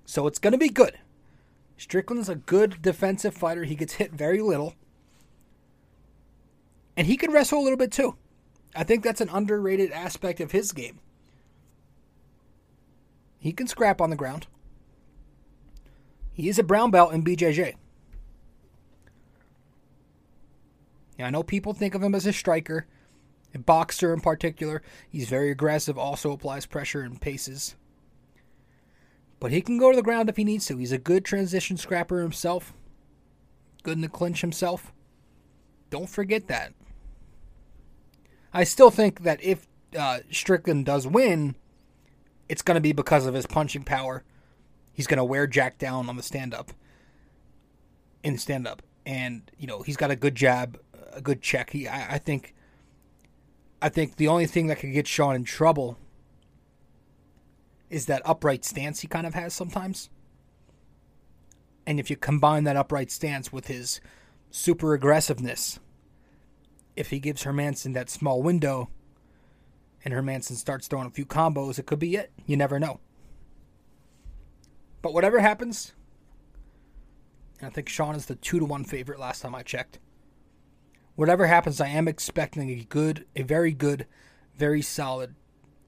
So 0.06 0.28
it's 0.28 0.40
going 0.40 0.54
to 0.54 0.58
be 0.58 0.70
good. 0.70 0.98
Strickland's 1.78 2.30
a 2.30 2.36
good 2.36 2.82
defensive 2.82 3.34
fighter. 3.34 3.64
He 3.64 3.76
gets 3.76 3.94
hit 3.94 4.12
very 4.12 4.42
little. 4.42 4.76
And 6.98 7.08
he 7.08 7.16
can 7.16 7.32
wrestle 7.32 7.60
a 7.60 7.64
little 7.64 7.78
bit 7.78 7.92
too. 7.92 8.18
I 8.76 8.84
think 8.84 9.04
that's 9.04 9.22
an 9.22 9.30
underrated 9.30 9.92
aspect 9.92 10.42
of 10.42 10.52
his 10.52 10.72
game. 10.72 11.00
He 13.40 13.54
can 13.54 13.68
scrap 13.68 14.02
on 14.02 14.10
the 14.10 14.16
ground. 14.16 14.48
He 16.34 16.50
is 16.50 16.60
a 16.60 16.64
brown 16.64 16.92
belt 16.92 17.14
in 17.14 17.24
BJJ. 17.24 17.76
Yeah, 21.18 21.28
I 21.28 21.30
know 21.30 21.44
people 21.44 21.74
think 21.74 21.96
of 21.96 22.04
him 22.04 22.16
as 22.16 22.26
a 22.26 22.32
striker, 22.32 22.88
a 23.54 23.60
boxer 23.60 24.14
in 24.14 24.22
particular. 24.22 24.82
He's 25.10 25.28
very 25.28 25.52
aggressive, 25.52 25.98
also 25.98 26.32
applies 26.32 26.66
pressure 26.66 27.02
and 27.02 27.20
paces. 27.20 27.76
But 29.40 29.52
he 29.52 29.62
can 29.62 29.78
go 29.78 29.92
to 29.92 29.96
the 29.96 30.04
ground 30.04 30.30
if 30.30 30.38
he 30.38 30.44
needs 30.44 30.66
to. 30.68 30.78
He's 30.78 30.92
a 30.92 30.98
good 30.98 31.26
transition 31.26 31.78
scrapper 31.78 32.22
himself, 32.22 32.74
good 33.84 33.98
in 33.98 34.02
the 34.02 34.10
clinch 34.10 34.42
himself. 34.42 34.94
Don't 35.90 36.10
forget 36.10 36.48
that. 36.48 36.74
I 38.54 38.64
still 38.64 38.92
think 38.92 39.24
that 39.24 39.44
if 39.44 39.68
uh, 39.98 40.20
Strickland 40.32 40.86
does 40.86 41.08
win, 41.08 41.56
it's 42.50 42.62
going 42.62 42.76
to 42.76 42.82
be 42.82 42.92
because 42.92 43.26
of 43.26 43.34
his 43.34 43.46
punching 43.46 43.84
power 43.84 44.24
He's 45.00 45.08
going 45.08 45.18
to 45.18 45.24
wear 45.24 45.48
Jack 45.48 45.78
down 45.78 46.10
on 46.10 46.18
the 46.18 46.22
stand 46.22 46.54
up. 46.54 46.74
In 48.22 48.38
stand 48.38 48.68
up. 48.68 48.82
And, 49.06 49.50
you 49.58 49.66
know, 49.66 49.82
he's 49.82 49.96
got 49.96 50.12
a 50.12 50.16
good 50.18 50.36
jab, 50.36 50.78
a 51.14 51.22
good 51.22 51.42
check. 51.42 51.70
He, 51.70 51.88
I, 51.88 52.16
I 52.16 52.18
think. 52.18 52.54
I 53.82 53.88
think 53.88 54.18
the 54.18 54.28
only 54.28 54.46
thing 54.46 54.68
that 54.68 54.80
could 54.80 54.92
get 54.92 55.08
Sean 55.08 55.36
in 55.36 55.46
trouble 55.46 55.98
is 57.90 58.08
that 58.08 58.22
upright 58.26 58.66
stance 58.66 59.00
he 59.00 59.08
kind 59.08 59.26
of 59.26 59.36
has 59.36 59.54
sometimes. 59.54 60.10
And 61.88 61.98
if 61.98 62.10
you 62.10 62.18
combine 62.18 62.66
that 62.66 62.76
upright 62.76 63.10
stance 63.10 63.54
with 63.54 63.68
his 63.68 64.02
super 64.52 64.94
aggressiveness, 64.94 65.80
if 66.98 67.10
he 67.10 67.22
gives 67.22 67.46
Hermansson 67.46 67.94
that 67.94 68.10
small 68.10 68.44
window 68.44 68.90
and 70.04 70.14
Hermansson 70.14 70.56
starts 70.56 70.88
throwing 70.88 71.08
a 71.08 71.12
few 71.12 71.26
combos, 71.26 71.80
it 71.80 71.86
could 71.86 72.00
be 72.00 72.16
it. 72.16 72.32
You 72.46 72.58
never 72.58 72.80
know. 72.80 73.00
But 75.02 75.14
whatever 75.14 75.40
happens, 75.40 75.94
I 77.62 77.70
think 77.70 77.90
Sean 77.90 78.16
is 78.16 78.26
the 78.26 78.36
two 78.36 78.60
to 78.60 78.66
one 78.66 78.84
favorite 78.84 79.20
last 79.20 79.42
time 79.42 79.56
I 79.56 79.64
checked. 79.64 80.00
Whatever 81.16 81.48
happens, 81.48 81.82
I 81.82 81.88
am 81.88 82.08
expecting 82.08 82.70
a 82.70 82.84
good, 82.86 83.26
a 83.36 83.44
very 83.44 83.74
good, 83.74 84.06
very 84.56 84.82
solid 84.82 85.36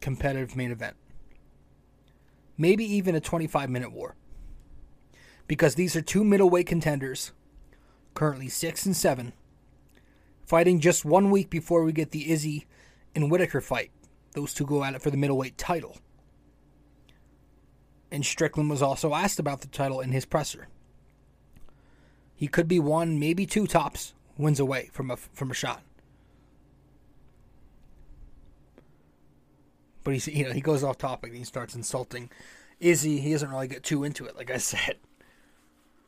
competitive 0.01 0.55
main 0.55 0.71
event. 0.71 0.95
Maybe 2.57 2.83
even 2.83 3.15
a 3.15 3.21
25 3.21 3.69
minute 3.69 3.93
war. 3.93 4.15
Because 5.47 5.75
these 5.75 5.95
are 5.95 6.01
two 6.01 6.23
middleweight 6.23 6.67
contenders, 6.67 7.31
currently 8.13 8.49
6 8.49 8.85
and 8.85 8.95
7, 8.95 9.33
fighting 10.45 10.79
just 10.79 11.03
one 11.03 11.29
week 11.29 11.49
before 11.49 11.83
we 11.83 11.91
get 11.91 12.11
the 12.11 12.31
Izzy 12.31 12.67
and 13.15 13.29
Whittaker 13.29 13.61
fight 13.61 13.91
Those 14.33 14.53
two 14.53 14.65
go 14.65 14.83
at 14.83 14.95
it 14.95 15.01
for 15.01 15.11
the 15.11 15.17
middleweight 15.17 15.57
title. 15.57 15.97
And 18.11 18.25
Strickland 18.25 18.69
was 18.69 18.81
also 18.81 19.13
asked 19.13 19.39
about 19.39 19.61
the 19.61 19.67
title 19.67 20.01
in 20.01 20.11
his 20.11 20.25
presser. 20.25 20.67
He 22.35 22.47
could 22.47 22.67
be 22.67 22.79
one, 22.79 23.19
maybe 23.19 23.45
two 23.45 23.67
tops 23.67 24.13
wins 24.37 24.59
away 24.59 24.89
from 24.91 25.11
a 25.11 25.17
from 25.17 25.51
a 25.51 25.53
shot. 25.53 25.83
But 30.03 30.13
he's 30.13 30.27
you 30.27 30.45
know 30.45 30.51
he 30.51 30.61
goes 30.61 30.83
off 30.83 30.97
topic 30.97 31.29
and 31.29 31.37
he 31.37 31.45
starts 31.45 31.75
insulting 31.75 32.29
Izzy. 32.79 33.19
He 33.19 33.31
doesn't 33.31 33.49
really 33.49 33.67
get 33.67 33.83
too 33.83 34.03
into 34.03 34.25
it, 34.25 34.35
like 34.35 34.49
I 34.51 34.57
said. 34.59 34.97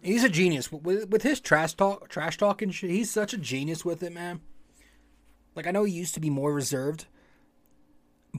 He's 0.02 0.24
a 0.24 0.30
genius 0.30 0.72
with 0.72 1.10
with 1.10 1.22
his 1.22 1.40
trash 1.40 1.76
talk, 1.76 2.10
trash 2.10 2.38
talk 2.38 2.62
and 2.62 2.74
shit. 2.74 2.90
He's 2.90 3.12
such 3.12 3.34
a 3.34 3.38
genius 3.38 3.86
with 3.86 4.04
it, 4.04 4.12
man. 4.12 4.42
Like 5.56 5.68
I 5.68 5.72
know 5.72 5.84
he 5.84 5.94
used 5.94 6.16
to 6.16 6.20
be 6.20 6.30
more 6.30 6.52
reserved, 6.52 7.06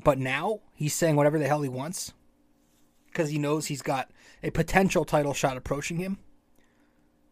but 0.03 0.19
now 0.19 0.61
he's 0.75 0.95
saying 0.95 1.17
whatever 1.17 1.39
the 1.39 1.47
hell 1.47 1.63
he 1.63 1.69
wants 1.69 2.13
because 3.07 3.31
he 3.31 3.39
knows 3.39 3.67
he's 3.67 3.83
got 3.83 4.11
a 4.43 4.51
potential 4.51 5.05
title 5.05 5.35
shot 5.35 5.57
approaching 5.57 5.99
him. 5.99 6.19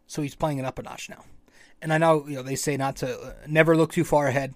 So 0.07 0.21
he's 0.21 0.35
playing 0.35 0.59
it 0.59 0.65
up 0.65 0.79
a 0.79 0.83
notch 0.83 1.09
now. 1.09 1.25
And 1.81 1.91
I 1.91 1.97
know 1.97 2.25
you 2.27 2.35
know 2.35 2.43
they 2.43 2.55
say 2.55 2.77
not 2.77 2.95
to 2.97 3.19
uh, 3.19 3.33
never 3.47 3.75
look 3.75 3.91
too 3.91 4.05
far 4.05 4.27
ahead, 4.27 4.53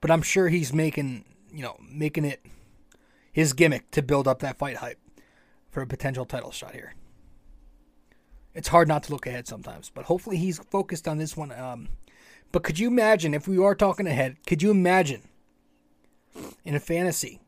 but 0.00 0.10
I'm 0.10 0.22
sure 0.22 0.48
he's 0.48 0.72
making 0.72 1.24
you 1.52 1.62
know 1.62 1.76
making 1.90 2.24
it 2.24 2.44
his 3.32 3.52
gimmick 3.52 3.90
to 3.90 4.02
build 4.02 4.26
up 4.26 4.40
that 4.40 4.58
fight 4.58 4.78
hype 4.78 4.98
for 5.70 5.82
a 5.82 5.86
potential 5.86 6.24
title 6.24 6.50
shot 6.50 6.72
here. 6.72 6.94
It's 8.54 8.68
hard 8.68 8.88
not 8.88 9.04
to 9.04 9.12
look 9.12 9.26
ahead 9.26 9.46
sometimes, 9.46 9.90
but 9.90 10.06
hopefully 10.06 10.38
he's 10.38 10.58
focused 10.58 11.06
on 11.06 11.18
this 11.18 11.36
one. 11.36 11.52
Um, 11.52 11.88
but 12.50 12.64
could 12.64 12.78
you 12.78 12.88
imagine 12.88 13.34
if 13.34 13.46
we 13.46 13.62
are 13.62 13.74
talking 13.74 14.06
ahead? 14.06 14.38
Could 14.46 14.62
you 14.62 14.70
imagine 14.70 15.22
in 16.64 16.74
a 16.74 16.80
fantasy, 16.80 17.40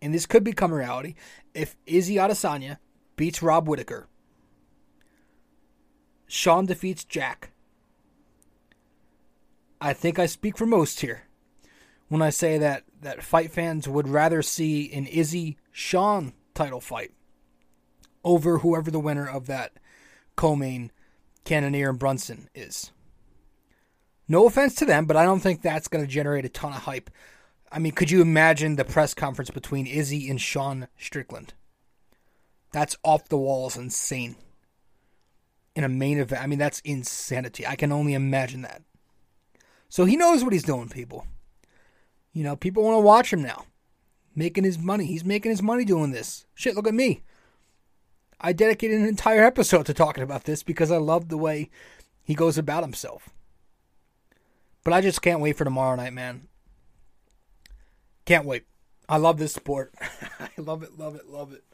and 0.00 0.14
this 0.14 0.26
could 0.26 0.44
become 0.44 0.72
a 0.72 0.76
reality, 0.76 1.14
if 1.54 1.76
Izzy 1.86 2.16
Adesanya 2.16 2.78
beats 3.16 3.42
Rob 3.42 3.68
Whittaker, 3.68 4.08
Sean 6.26 6.66
defeats 6.66 7.04
Jack. 7.04 7.50
I 9.80 9.92
think 9.92 10.18
I 10.18 10.26
speak 10.26 10.56
for 10.56 10.66
most 10.66 11.00
here 11.00 11.22
when 12.08 12.22
I 12.22 12.30
say 12.30 12.58
that 12.58 12.84
that 13.00 13.22
fight 13.22 13.52
fans 13.52 13.88
would 13.88 14.08
rather 14.08 14.42
see 14.42 14.92
an 14.92 15.06
Izzy 15.06 15.58
Sean 15.70 16.32
title 16.54 16.80
fight 16.80 17.12
over 18.24 18.58
whoever 18.58 18.90
the 18.90 18.98
winner 18.98 19.28
of 19.28 19.46
that 19.46 19.72
co-main 20.34 20.90
Cannonier 21.44 21.90
and 21.90 21.98
Brunson 21.98 22.48
is. 22.54 22.90
No 24.28 24.46
offense 24.46 24.74
to 24.76 24.84
them, 24.84 25.06
but 25.06 25.16
I 25.16 25.24
don't 25.24 25.40
think 25.40 25.62
that's 25.62 25.88
going 25.88 26.04
to 26.04 26.10
generate 26.10 26.44
a 26.44 26.48
ton 26.48 26.72
of 26.72 26.82
hype. 26.82 27.10
I 27.76 27.78
mean, 27.78 27.92
could 27.92 28.10
you 28.10 28.22
imagine 28.22 28.76
the 28.76 28.86
press 28.86 29.12
conference 29.12 29.50
between 29.50 29.86
Izzy 29.86 30.30
and 30.30 30.40
Sean 30.40 30.88
Strickland? 30.96 31.52
That's 32.72 32.96
off 33.04 33.28
the 33.28 33.36
walls 33.36 33.76
insane. 33.76 34.36
In 35.74 35.84
a 35.84 35.88
main 35.88 36.18
event, 36.18 36.42
I 36.42 36.46
mean, 36.46 36.58
that's 36.58 36.80
insanity. 36.80 37.66
I 37.66 37.76
can 37.76 37.92
only 37.92 38.14
imagine 38.14 38.62
that. 38.62 38.80
So 39.90 40.06
he 40.06 40.16
knows 40.16 40.42
what 40.42 40.54
he's 40.54 40.62
doing, 40.62 40.88
people. 40.88 41.26
You 42.32 42.44
know, 42.44 42.56
people 42.56 42.82
want 42.82 42.96
to 42.96 43.00
watch 43.00 43.30
him 43.30 43.42
now. 43.42 43.66
Making 44.34 44.64
his 44.64 44.78
money. 44.78 45.04
He's 45.04 45.26
making 45.26 45.50
his 45.50 45.62
money 45.62 45.84
doing 45.84 46.12
this. 46.12 46.46
Shit, 46.54 46.76
look 46.76 46.88
at 46.88 46.94
me. 46.94 47.24
I 48.40 48.54
dedicated 48.54 49.02
an 49.02 49.06
entire 49.06 49.44
episode 49.44 49.84
to 49.84 49.92
talking 49.92 50.24
about 50.24 50.44
this 50.44 50.62
because 50.62 50.90
I 50.90 50.96
love 50.96 51.28
the 51.28 51.36
way 51.36 51.68
he 52.24 52.34
goes 52.34 52.56
about 52.56 52.84
himself. 52.84 53.28
But 54.82 54.94
I 54.94 55.02
just 55.02 55.20
can't 55.20 55.42
wait 55.42 55.58
for 55.58 55.64
tomorrow 55.64 55.96
night, 55.96 56.14
man. 56.14 56.48
Can't 58.26 58.44
wait. 58.44 58.64
I 59.08 59.16
love 59.16 59.38
this 59.38 59.54
sport. 59.54 59.94
I 60.40 60.50
love 60.58 60.82
it, 60.82 60.98
love 60.98 61.14
it, 61.14 61.28
love 61.28 61.52
it. 61.52 61.64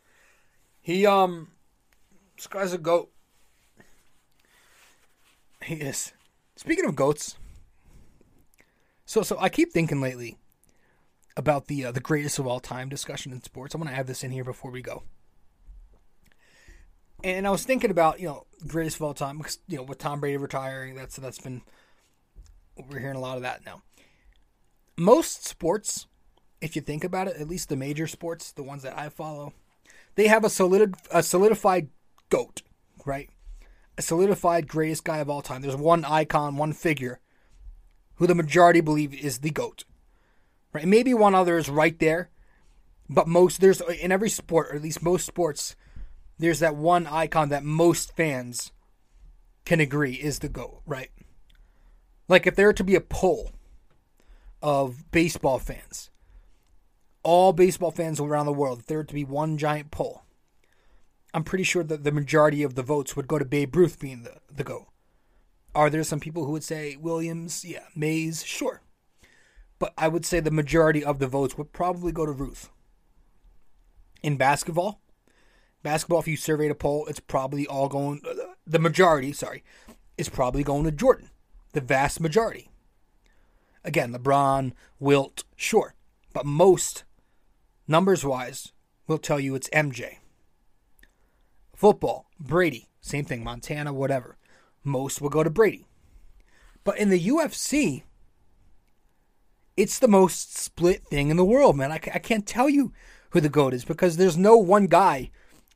He 0.81 1.07
um 1.07 1.49
this 2.37 2.47
guy's 2.47 2.73
a 2.73 2.79
goat. 2.79 3.11
He 5.65 5.77
is. 5.77 6.13
Speaking 6.57 6.85
of 6.85 6.95
goats, 6.95 7.37
so 9.07 9.23
so 9.23 9.37
I 9.41 9.49
keep 9.49 9.73
thinking 9.73 10.01
lately 10.01 10.39
about 11.37 11.67
the 11.67 11.87
uh, 11.87 11.93
the 11.93 12.01
greatest 12.01 12.39
of 12.39 12.47
all 12.47 12.61
time 12.61 12.89
discussion 12.89 13.33
in 13.33 13.43
sports. 13.43 13.75
I'm 13.75 13.81
going 13.81 13.93
to 13.93 13.99
add 13.99 14.07
this 14.07 14.23
in 14.23 14.31
here 14.31 14.45
before 14.45 14.71
we 14.71 14.83
go. 14.83 15.03
And 17.25 17.47
I 17.47 17.51
was 17.51 17.65
thinking 17.65 17.91
about 17.91 18.21
you 18.21 18.27
know 18.27 18.47
greatest 18.67 18.97
of 18.97 19.03
all 19.03 19.15
time 19.15 19.39
because 19.39 19.59
you 19.69 19.79
know 19.79 19.85
with 19.85 19.99
Tom 19.99 20.21
Brady 20.21 20.37
retiring, 20.37 20.95
that's 20.95 21.17
that's 21.17 21.39
been 21.39 21.63
we're 22.91 22.99
hearing 22.99 23.17
a 23.17 23.21
lot 23.21 23.37
of 23.37 23.43
that 23.43 23.65
now. 23.65 23.83
Most 24.99 25.47
sports, 25.47 26.07
if 26.63 26.77
you 26.77 26.83
think 26.83 27.05
about 27.05 27.29
it, 27.29 27.37
at 27.37 27.49
least 27.49 27.69
the 27.69 27.77
major 27.77 28.07
sports, 28.07 28.53
the 28.53 28.63
ones 28.63 28.83
that 28.83 28.99
I 28.99 29.09
follow, 29.09 29.53
they 30.15 30.29
have 30.29 30.45
a 30.45 30.51
solid 30.51 30.95
a 31.11 31.23
solidified 31.23 31.89
goat, 32.31 32.63
right? 33.05 33.29
A 33.99 34.03
solidified 34.03 34.69
greatest 34.69 35.05
guy 35.05 35.19
of 35.19 35.29
all 35.29 35.43
time. 35.43 35.63
There's 35.63 35.77
one 35.77 36.05
icon, 36.05 36.57
one 36.57 36.73
figure, 36.73 37.21
who 38.17 38.27
the 38.27 38.35
majority 38.35 38.81
believe 38.81 39.13
is 39.13 39.39
the 39.39 39.51
goat 39.51 39.85
right? 40.73 40.87
Maybe 40.87 41.15
one 41.15 41.35
other 41.35 41.59
is 41.59 41.69
right 41.69 41.99
there, 41.99 42.31
but 43.09 43.29
most 43.29 43.61
there's 43.61 43.81
in 43.81 44.13
every 44.13 44.31
sport, 44.31 44.69
or 44.69 44.77
at 44.77 44.83
least 44.83 45.03
most 45.03 45.27
sports, 45.27 45.77
there's 46.39 46.61
that 46.61 46.75
one 46.75 47.07
icon 47.07 47.51
that 47.51 47.65
most 47.65 48.17
fans 48.17 48.73
can 49.65 49.81
agree 49.81 50.15
is 50.15 50.41
the 50.41 50.49
GOAT, 50.49 50.81
right? 50.87 51.11
Like 52.29 52.47
if 52.47 52.57
there 52.57 52.67
were 52.67 52.73
to 52.73 52.85
be 52.85 52.95
a 52.95 53.01
poll 53.01 53.53
of 54.61 55.11
baseball 55.11 55.59
fans, 55.59 56.11
all 57.23 57.53
baseball 57.53 57.91
fans 57.91 58.21
around 58.21 58.47
the 58.47 58.53
world, 58.53 58.81
if 58.81 58.87
there 58.87 58.99
were 58.99 59.05
to 59.05 59.15
be 59.15 59.25
one 59.25 59.59
giant 59.59 59.91
poll, 59.91 60.23
I'm 61.35 61.45
pretty 61.45 61.65
sure 61.65 61.85
that 61.85 62.05
the 62.05 62.13
majority 62.13 62.63
of 62.63 62.75
the 62.75 62.83
votes 62.83 63.17
would 63.17 63.29
go 63.29 63.39
to 63.39 63.45
Babe 63.45 63.75
Ruth 63.75 63.99
being 63.99 64.23
the, 64.23 64.37
the 64.55 64.65
GOAT. 64.65 64.87
Are 65.75 65.89
there 65.89 66.05
some 66.05 66.21
people 66.21 66.45
who 66.45 66.53
would 66.53 66.65
say 66.65 66.97
Williams? 66.97 67.65
Yeah. 67.65 67.85
Mays? 67.95 68.45
Sure 68.45 68.83
but 69.83 69.93
I 69.99 70.07
would 70.07 70.25
say 70.25 70.39
the 70.39 70.53
majority 70.53 71.05
of 71.05 71.19
the 71.19 71.27
votes 71.27 71.59
would 71.59 71.73
probably 71.73 72.13
go 72.13 72.25
to 72.25 72.31
Ruth. 72.31 72.71
In 74.23 74.37
basketball, 74.37 75.01
basketball, 75.83 76.21
if 76.21 76.29
you 76.29 76.37
surveyed 76.37 76.71
a 76.71 76.77
poll, 76.77 77.05
it's 77.07 77.19
probably 77.19 77.67
all 77.67 77.89
going, 77.89 78.21
uh, 78.25 78.53
the 78.65 78.79
majority, 78.79 79.33
sorry, 79.33 79.65
is 80.17 80.29
probably 80.29 80.63
going 80.63 80.85
to 80.85 80.93
Jordan. 80.93 81.31
The 81.73 81.81
vast 81.81 82.21
majority. 82.21 82.71
Again, 83.83 84.15
LeBron, 84.15 84.71
Wilt, 85.01 85.43
sure. 85.57 85.97
But 86.33 86.47
most, 86.47 87.03
numbers 87.87 88.25
wise, 88.25 88.73
we'll 89.07 89.19
tell 89.19 89.41
you 89.41 89.55
it's 89.55 89.69
MJ. 89.71 90.17
Football, 91.75 92.27
Brady, 92.39 92.89
same 93.01 93.25
thing, 93.25 93.43
Montana, 93.43 93.93
whatever. 93.93 94.37
Most 94.85 95.21
will 95.21 95.31
go 95.31 95.43
to 95.43 95.51
Brady. 95.51 95.87
But 96.85 96.99
in 96.99 97.11
the 97.11 97.29
UFC, 97.29 98.03
it's 99.77 99.99
the 99.99 100.09
most 100.09 100.57
split 100.57 101.05
thing 101.07 101.31
in 101.31 101.37
the 101.37 101.45
world, 101.45 101.77
man. 101.77 101.93
I, 101.93 101.97
I 101.97 102.19
can't 102.19 102.47
tell 102.47 102.69
you 102.69 102.93
who 103.31 103.41
the 103.41 103.49
GOAT 103.49 103.75
is 103.75 103.85
because 103.85 104.17
there's 104.17 104.37
no 104.37 104.57
one 104.57 104.87
guy 104.87 105.31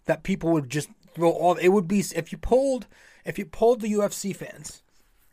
that 0.05 0.23
people 0.23 0.53
would 0.53 0.69
just 0.69 0.89
throw 1.15 1.31
all. 1.31 1.55
It 1.55 1.69
would 1.69 1.89
be 1.89 2.01
if 2.15 2.33
you 2.33 2.39
polled 2.39 2.87
if 3.25 3.39
you 3.39 3.47
polled 3.47 3.81
the 3.81 3.93
UFC 3.93 4.35
fans 4.35 4.83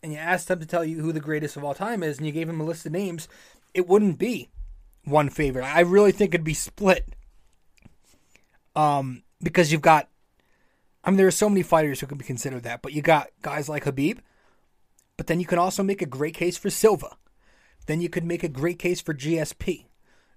and 0.02 0.12
you 0.12 0.18
asked 0.18 0.48
them 0.48 0.60
to 0.60 0.66
tell 0.66 0.84
you 0.84 1.00
who 1.00 1.12
the 1.12 1.20
greatest 1.20 1.56
of 1.56 1.64
all 1.64 1.74
time 1.74 2.02
is, 2.02 2.18
and 2.18 2.26
you 2.26 2.32
gave 2.32 2.46
them 2.46 2.60
a 2.60 2.64
list 2.64 2.84
of 2.86 2.92
names, 2.92 3.28
it 3.72 3.88
wouldn't 3.88 4.18
be 4.18 4.50
one 5.04 5.28
favorite. 5.28 5.64
I 5.64 5.80
really 5.80 6.12
think 6.12 6.34
it'd 6.34 6.44
be 6.44 6.54
split. 6.54 7.14
Um, 8.76 9.22
because 9.42 9.70
you've 9.70 9.82
got, 9.82 10.08
I 11.04 11.10
mean, 11.10 11.16
there 11.16 11.26
are 11.26 11.32
so 11.32 11.48
many 11.48 11.62
fighters 11.62 12.00
who 12.00 12.06
could 12.06 12.18
be 12.18 12.24
considered 12.24 12.64
that, 12.64 12.82
but 12.82 12.92
you 12.92 13.02
got 13.02 13.28
guys 13.42 13.68
like 13.68 13.84
Khabib, 13.84 14.18
but 15.16 15.28
then 15.28 15.38
you 15.38 15.46
can 15.46 15.58
also 15.58 15.82
make 15.82 16.02
a 16.02 16.06
great 16.06 16.34
case 16.34 16.56
for 16.56 16.70
Silva 16.70 17.16
then 17.86 18.00
you 18.00 18.08
could 18.08 18.24
make 18.24 18.42
a 18.42 18.48
great 18.48 18.78
case 18.78 19.00
for 19.00 19.14
GSP. 19.14 19.86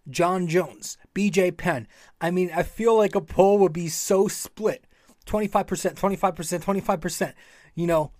Jon 0.10 0.48
Jones, 0.48 0.98
BJ 1.14 1.56
Penn. 1.56 1.88
I 2.22 2.32
mean, 2.32 2.50
I 2.56 2.64
feel 2.64 2.96
like 2.96 3.16
a 3.16 3.22
poll 3.22 3.58
would 3.60 3.74
be 3.74 3.90
so 3.90 4.28
split 4.28 4.86
25%, 5.26 5.96
25%, 5.96 6.64
25%, 6.64 7.34
you 7.76 7.88
know, 7.88 8.12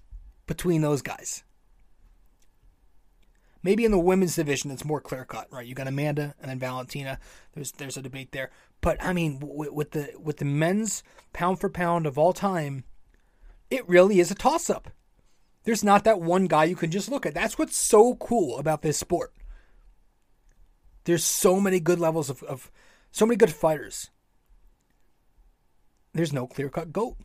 between 0.48 0.82
those 0.82 1.02
guys. 1.02 1.44
Maybe 3.68 3.84
in 3.84 3.92
the 3.92 4.00
women's 4.00 4.38
division, 4.38 4.72
it's 4.72 4.86
more 4.86 5.02
clear 5.02 5.26
cut, 5.26 5.52
right? 5.52 5.68
You 5.68 5.76
got 5.76 5.90
Amanda 5.90 6.34
and 6.40 6.50
then 6.50 6.58
Valentina. 6.58 7.20
There's 7.54 7.74
there's 7.74 7.98
a 7.98 8.02
debate 8.02 8.32
there, 8.32 8.50
but 8.80 8.96
I 9.04 9.12
mean, 9.12 9.42
with, 9.42 9.72
with 9.72 9.92
the 9.92 10.14
with 10.18 10.38
the 10.38 10.46
men's 10.46 11.04
pound 11.34 11.60
for 11.60 11.70
pound 11.70 12.06
of 12.06 12.18
all 12.18 12.32
time, 12.32 12.86
it 13.70 13.86
really 13.86 14.22
is 14.22 14.32
a 14.32 14.36
toss 14.36 14.70
up. 14.70 14.92
There's 15.66 15.84
not 15.84 16.06
that 16.06 16.22
one 16.22 16.48
guy 16.48 16.64
you 16.64 16.78
can 16.78 16.92
just 16.92 17.12
look 17.12 17.26
at. 17.26 17.34
That's 17.34 17.58
what's 17.58 17.76
so 17.76 18.16
cool 18.16 18.58
about 18.58 18.84
this 18.84 18.98
sport. 18.98 19.34
There's 21.04 21.26
so 21.26 21.60
many 21.60 21.82
good 21.82 22.00
levels 22.00 22.30
of, 22.30 22.44
of 22.44 22.72
so 23.12 23.26
many 23.26 23.36
good 23.36 23.52
fighters. 23.52 24.10
There's 26.14 26.32
no 26.32 26.48
clear 26.48 26.70
cut 26.70 26.94
GOAT. 26.94 27.18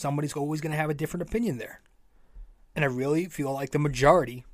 Somebody's 0.00 0.32
always 0.32 0.62
going 0.62 0.72
to 0.72 0.78
have 0.78 0.88
a 0.88 0.94
different 0.94 1.28
opinion 1.28 1.58
there. 1.58 1.82
And 2.74 2.84
I 2.84 2.88
really 2.88 3.26
feel 3.26 3.52
like 3.52 3.70
the 3.70 3.78
majority 3.78 4.46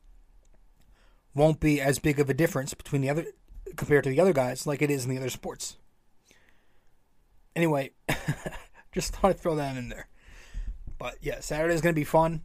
won't 1.34 1.60
be 1.60 1.80
as 1.80 2.00
big 2.00 2.18
of 2.18 2.28
a 2.28 2.34
difference 2.34 2.74
between 2.74 3.00
the 3.00 3.10
other 3.10 3.26
compared 3.76 4.02
to 4.04 4.10
the 4.10 4.20
other 4.20 4.32
guys 4.32 4.66
like 4.66 4.82
it 4.82 4.90
is 4.90 5.04
in 5.04 5.10
the 5.10 5.18
other 5.18 5.30
sports. 5.30 5.76
Anyway, 7.54 7.92
just 8.92 9.14
thought 9.14 9.30
I'd 9.30 9.38
throw 9.38 9.54
that 9.54 9.76
in 9.76 9.88
there. 9.88 10.08
But 10.98 11.16
yeah, 11.20 11.38
Saturday's 11.38 11.80
going 11.80 11.94
to 11.94 12.00
be 12.00 12.04
fun. 12.04 12.42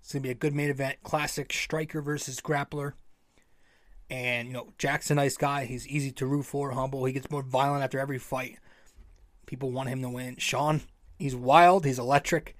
It's 0.00 0.12
going 0.12 0.22
to 0.22 0.26
be 0.26 0.32
a 0.32 0.34
good 0.34 0.54
main 0.54 0.70
event. 0.70 0.98
Classic 1.04 1.52
striker 1.52 2.02
versus 2.02 2.40
grappler. 2.40 2.94
And, 4.08 4.48
you 4.48 4.54
know, 4.54 4.72
Jack's 4.76 5.12
a 5.12 5.14
nice 5.14 5.36
guy. 5.36 5.66
He's 5.66 5.86
easy 5.86 6.10
to 6.12 6.26
root 6.26 6.46
for, 6.46 6.72
humble. 6.72 7.04
He 7.04 7.12
gets 7.12 7.30
more 7.30 7.42
violent 7.42 7.84
after 7.84 8.00
every 8.00 8.18
fight. 8.18 8.58
People 9.46 9.70
want 9.70 9.88
him 9.88 10.02
to 10.02 10.08
win. 10.08 10.36
Sean, 10.38 10.80
he's 11.20 11.36
wild, 11.36 11.84
he's 11.84 11.98
electric, 11.98 12.56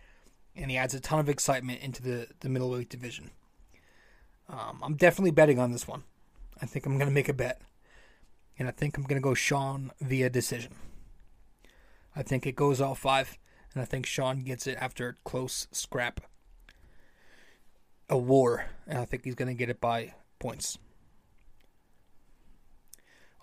and 0.54 0.70
he 0.70 0.76
adds 0.76 0.94
a 0.94 1.00
ton 1.00 1.18
of 1.18 1.28
excitement 1.28 1.80
into 1.80 2.02
the, 2.02 2.28
the 2.40 2.48
middleweight 2.48 2.90
division. 2.90 3.30
Um, 4.48 4.80
I'm 4.82 4.94
definitely 4.94 5.30
betting 5.30 5.58
on 5.58 5.72
this 5.72 5.88
one. 5.88 6.04
I 6.60 6.66
think 6.66 6.84
I'm 6.84 6.98
going 6.98 7.08
to 7.08 7.14
make 7.14 7.28
a 7.28 7.34
bet. 7.34 7.62
And 8.58 8.68
I 8.68 8.72
think 8.72 8.96
I'm 8.96 9.04
going 9.04 9.20
to 9.20 9.24
go 9.24 9.34
Sean 9.34 9.90
via 10.00 10.28
decision. 10.28 10.72
I 12.14 12.22
think 12.22 12.46
it 12.46 12.56
goes 12.56 12.80
all 12.80 12.94
five, 12.94 13.38
and 13.72 13.82
I 13.82 13.86
think 13.86 14.04
Sean 14.04 14.42
gets 14.42 14.66
it 14.66 14.76
after 14.78 15.08
a 15.08 15.14
close 15.24 15.66
scrap. 15.72 16.20
A 18.10 18.18
war, 18.18 18.66
and 18.86 18.98
I 18.98 19.04
think 19.04 19.24
he's 19.24 19.36
going 19.36 19.48
to 19.48 19.54
get 19.54 19.70
it 19.70 19.80
by 19.80 20.14
points. 20.38 20.78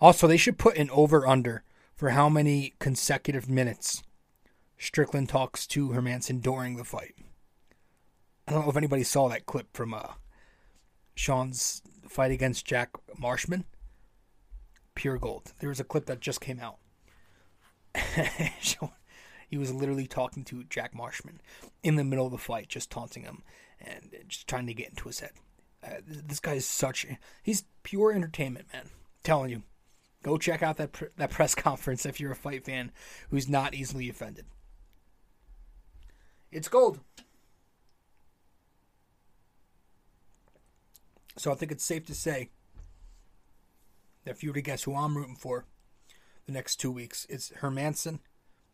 Also, 0.00 0.28
they 0.28 0.36
should 0.36 0.58
put 0.58 0.76
an 0.76 0.90
over 0.90 1.26
under 1.26 1.64
for 1.96 2.10
how 2.10 2.28
many 2.28 2.74
consecutive 2.78 3.48
minutes 3.48 4.02
Strickland 4.78 5.28
talks 5.28 5.66
to 5.68 5.90
Hermansson 5.90 6.40
during 6.40 6.76
the 6.76 6.84
fight. 6.84 7.14
I 8.46 8.52
don't 8.52 8.64
know 8.64 8.70
if 8.70 8.76
anybody 8.76 9.02
saw 9.02 9.28
that 9.28 9.46
clip 9.46 9.76
from 9.76 9.92
uh, 9.92 10.12
Sean's 11.14 11.82
fight 12.08 12.30
against 12.30 12.64
Jack 12.64 12.90
Marshman. 13.18 13.64
Pure 14.94 15.18
gold. 15.18 15.52
There 15.60 15.68
was 15.68 15.80
a 15.80 15.84
clip 15.84 16.06
that 16.06 16.20
just 16.20 16.40
came 16.40 16.60
out. 16.60 16.78
he 19.48 19.58
was 19.58 19.72
literally 19.72 20.06
talking 20.06 20.44
to 20.44 20.64
Jack 20.64 20.94
Marshman 20.94 21.40
in 21.82 21.96
the 21.96 22.04
middle 22.04 22.26
of 22.26 22.32
the 22.32 22.38
fight, 22.38 22.68
just 22.68 22.90
taunting 22.90 23.24
him 23.24 23.42
and 23.80 24.14
just 24.28 24.48
trying 24.48 24.66
to 24.66 24.74
get 24.74 24.90
into 24.90 25.08
his 25.08 25.20
head. 25.20 25.32
Uh, 25.84 26.00
this 26.06 26.40
guy 26.40 26.54
is 26.54 26.66
such. 26.66 27.06
He's 27.42 27.64
pure 27.82 28.12
entertainment, 28.12 28.66
man. 28.72 28.84
I'm 28.84 28.90
telling 29.22 29.50
you. 29.50 29.62
Go 30.22 30.36
check 30.36 30.62
out 30.62 30.78
that 30.78 30.92
pr- 30.92 31.04
that 31.16 31.30
press 31.30 31.54
conference 31.56 32.04
if 32.04 32.18
you're 32.18 32.32
a 32.32 32.36
fight 32.36 32.64
fan 32.64 32.90
who's 33.30 33.48
not 33.48 33.74
easily 33.74 34.08
offended. 34.08 34.46
It's 36.50 36.68
gold. 36.68 37.00
So 41.36 41.52
I 41.52 41.54
think 41.54 41.70
it's 41.70 41.84
safe 41.84 42.06
to 42.06 42.14
say 42.14 42.50
that 44.24 44.32
if 44.32 44.42
you 44.42 44.50
were 44.50 44.54
to 44.54 44.60
guess 44.60 44.82
who 44.82 44.94
I'm 44.94 45.16
rooting 45.16 45.36
for 45.36 45.66
the 46.46 46.52
next 46.52 46.76
two 46.76 46.90
weeks, 46.90 47.26
it's 47.30 47.50
Hermansson. 47.60 48.18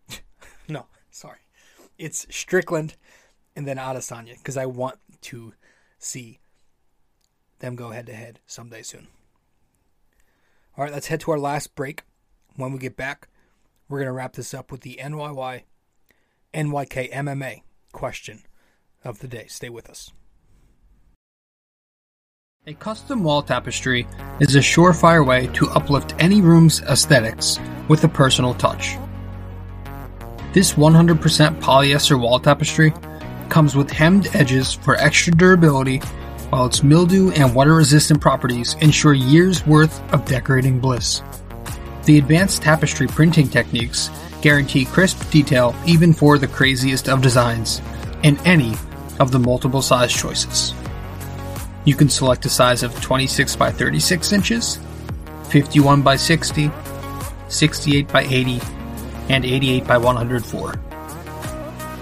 no, 0.68 0.87
sorry. 1.10 1.38
It's 1.98 2.26
Strickland 2.30 2.96
and 3.54 3.66
then 3.66 3.76
Adesanya 3.76 4.38
because 4.38 4.56
I 4.56 4.66
want 4.66 4.98
to 5.22 5.52
see 5.98 6.40
them 7.58 7.76
go 7.76 7.90
head 7.90 8.06
to 8.06 8.14
head 8.14 8.40
someday 8.46 8.82
soon. 8.82 9.08
All 10.76 10.84
right, 10.84 10.92
let's 10.92 11.08
head 11.08 11.20
to 11.20 11.30
our 11.32 11.38
last 11.38 11.74
break. 11.74 12.02
When 12.56 12.72
we 12.72 12.78
get 12.78 12.96
back, 12.96 13.28
we're 13.88 13.98
going 13.98 14.06
to 14.06 14.12
wrap 14.12 14.34
this 14.34 14.54
up 14.54 14.72
with 14.72 14.80
the 14.80 14.98
NYY 15.00 15.62
NYK 16.55 17.12
MMA 17.12 17.62
question 17.93 18.43
of 19.05 19.19
the 19.19 19.29
day. 19.29 19.47
Stay 19.49 19.69
with 19.69 19.90
us. 19.90 20.11
A 22.67 22.73
custom 22.73 23.23
wall 23.23 23.43
tapestry 23.43 24.07
is 24.40 24.57
a 24.57 24.61
surefire 24.61 25.27
way 25.27 25.49
to 25.49 25.69
uplift 25.71 26.14
any 26.19 26.40
room's 26.40 26.81
aesthetics 26.83 27.59
with 27.88 28.03
a 28.05 28.09
personal 28.09 28.55
touch. 28.55 28.97
This 30.55 30.73
100% 30.73 31.61
polyester 31.61 32.19
wall 32.19 32.40
tapestry 32.40 32.95
comes 33.51 33.77
with 33.77 33.90
hemmed 33.90 34.29
edges 34.35 34.73
for 34.73 34.95
extra 34.97 35.35
durability 35.35 35.99
while 36.49 36.64
its 36.67 36.83
mildew 36.83 37.33
and 37.33 37.55
water 37.55 37.75
resistant 37.75 38.21
properties 38.21 38.75
ensure 38.81 39.12
years 39.12 39.67
worth 39.67 40.01
of 40.14 40.25
decorating 40.25 40.81
bliss. 40.81 41.23
The 42.05 42.17
advanced 42.17 42.62
tapestry 42.62 43.09
printing 43.09 43.49
techniques 43.49 44.09
guarantee 44.44 44.85
crisp 44.85 45.30
detail 45.30 45.74
even 45.87 46.12
for 46.12 46.37
the 46.37 46.46
craziest 46.46 47.09
of 47.09 47.22
designs 47.22 47.80
in 48.24 48.37
any 48.44 48.74
of 49.18 49.33
the 49.33 49.38
multiple 49.38 49.80
size 49.80 50.12
choices. 50.12 50.74
You 51.87 51.94
can 51.94 52.11
select 52.11 52.44
a 52.44 52.50
size 52.50 52.83
of 52.83 53.00
26 53.00 53.57
by 53.57 53.72
36 53.72 54.35
inches, 54.35 54.78
51 55.48 56.02
by 56.02 56.16
60, 56.16 56.70
68 57.48 58.09
by 58.09 58.24
80, 58.24 58.61
and 59.30 59.46
88 59.46 59.87
by 59.87 59.96
104. 59.96 60.74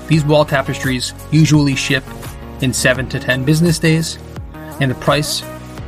These 0.09 0.24
wall 0.24 0.44
tapestries 0.44 1.14
usually 1.31 1.76
ship 1.76 2.02
in 2.61 2.72
7 2.72 3.09
to 3.11 3.20
10 3.20 3.44
business 3.44 3.78
days 3.78 4.18
and 4.81 4.90
the 4.90 4.96
price 4.96 5.44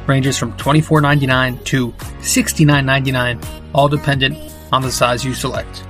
ranges 0.06 0.38
from 0.38 0.52
$24.99 0.52 1.64
to 1.64 1.88
$69.99, 1.90 3.44
all 3.74 3.88
dependent 3.88 4.38
on 4.70 4.82
the 4.82 4.92
size 4.92 5.24
you 5.24 5.34
select. 5.34 5.82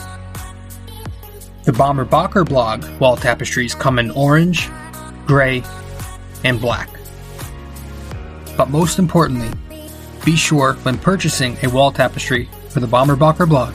The 1.65 1.73
Bomber 1.73 2.05
Bocker 2.05 2.47
blog 2.47 2.85
wall 3.01 3.17
tapestries 3.17 3.75
come 3.75 3.99
in 3.99 4.11
orange, 4.11 4.69
gray, 5.27 5.65
and 6.45 6.61
black. 6.61 6.91
But 8.55 8.69
most 8.69 8.99
importantly, 8.99 9.49
be 10.27 10.37
sure 10.37 10.75
when 10.83 10.99
purchasing 10.99 11.57
a 11.63 11.69
wall 11.69 11.91
tapestry 11.91 12.51
for 12.69 12.81
the 12.81 12.87
Bomber 12.87 13.17
Bocker 13.17 13.49
blog 13.49 13.73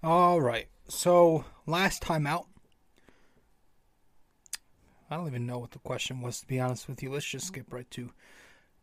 All 0.07 0.39
right. 0.39 0.69
So, 0.87 1.43
last 1.65 2.01
time 2.01 2.25
out, 2.25 2.47
I 5.11 5.17
don't 5.17 5.27
even 5.27 5.45
know 5.45 5.59
what 5.59 5.71
the 5.71 5.79
question 5.79 6.21
was, 6.21 6.39
to 6.39 6.47
be 6.47 6.61
honest 6.61 6.87
with 6.87 7.03
you. 7.03 7.11
Let's 7.11 7.25
just 7.25 7.47
skip 7.47 7.73
right 7.73 7.91
to 7.91 8.11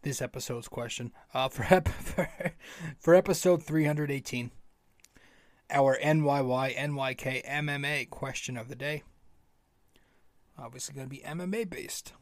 this 0.03 0.21
episode's 0.21 0.69
question. 0.69 1.13
Uh, 1.33 1.49
for, 1.49 1.65
ep- 1.71 1.89
for 1.89 2.29
for 2.99 3.15
episode 3.15 3.63
318, 3.63 4.51
our 5.71 5.99
NYY 5.99 6.77
NYK 6.77 7.49
MMA 7.49 8.11
question 8.11 8.59
of 8.59 8.69
the 8.69 8.77
day. 8.77 9.03
Obviously, 10.59 10.95
going 10.95 11.09
to 11.09 11.11
be 11.11 11.23
MMA 11.23 11.71
based. 11.71 12.13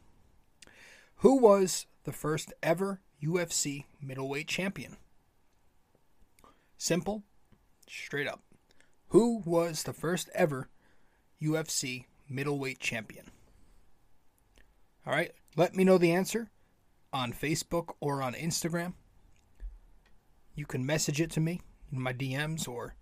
Who 1.15 1.39
was 1.39 1.87
the 2.05 2.13
first 2.13 2.53
ever 2.63 3.01
UFC 3.21 3.83
middleweight 4.01 4.47
champion? 4.47 4.95
Simple, 6.77 7.23
straight 7.85 8.29
up. 8.29 8.39
Who 9.13 9.43
was 9.45 9.83
the 9.83 9.93
first 9.93 10.27
ever 10.33 10.69
UFC 11.39 12.05
middleweight 12.27 12.79
champion? 12.79 13.29
All 15.05 15.13
right, 15.13 15.31
let 15.55 15.75
me 15.75 15.83
know 15.83 15.99
the 15.99 16.11
answer 16.11 16.49
on 17.13 17.31
Facebook 17.31 17.93
or 17.99 18.23
on 18.23 18.33
Instagram. 18.33 18.93
You 20.55 20.65
can 20.65 20.83
message 20.83 21.21
it 21.21 21.29
to 21.29 21.39
me 21.39 21.61
in 21.91 22.01
my 22.01 22.11
DMs 22.11 22.67
or 22.67 22.95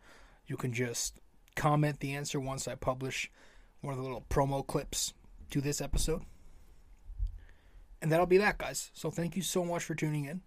you 0.47 0.57
can 0.57 0.74
just 0.74 1.22
comment 1.55 2.01
the 2.01 2.14
answer 2.14 2.41
once 2.41 2.68
I 2.68 2.76
publish 2.76 3.32
one 3.80 3.93
of 3.93 3.97
the 3.97 4.03
little 4.03 4.26
promo 4.30 4.68
clips 4.68 5.14
to 5.51 5.62
this 5.62 5.80
episode. 5.80 6.24
And 8.01 8.12
that'll 8.12 8.26
be 8.26 8.38
that, 8.38 8.57
guys. 8.57 8.91
So 8.93 9.12
thank 9.12 9.38
you 9.38 9.41
so 9.41 9.64
much 9.64 9.86
for 9.86 9.95
tuning 9.95 10.26
in. 10.26 10.41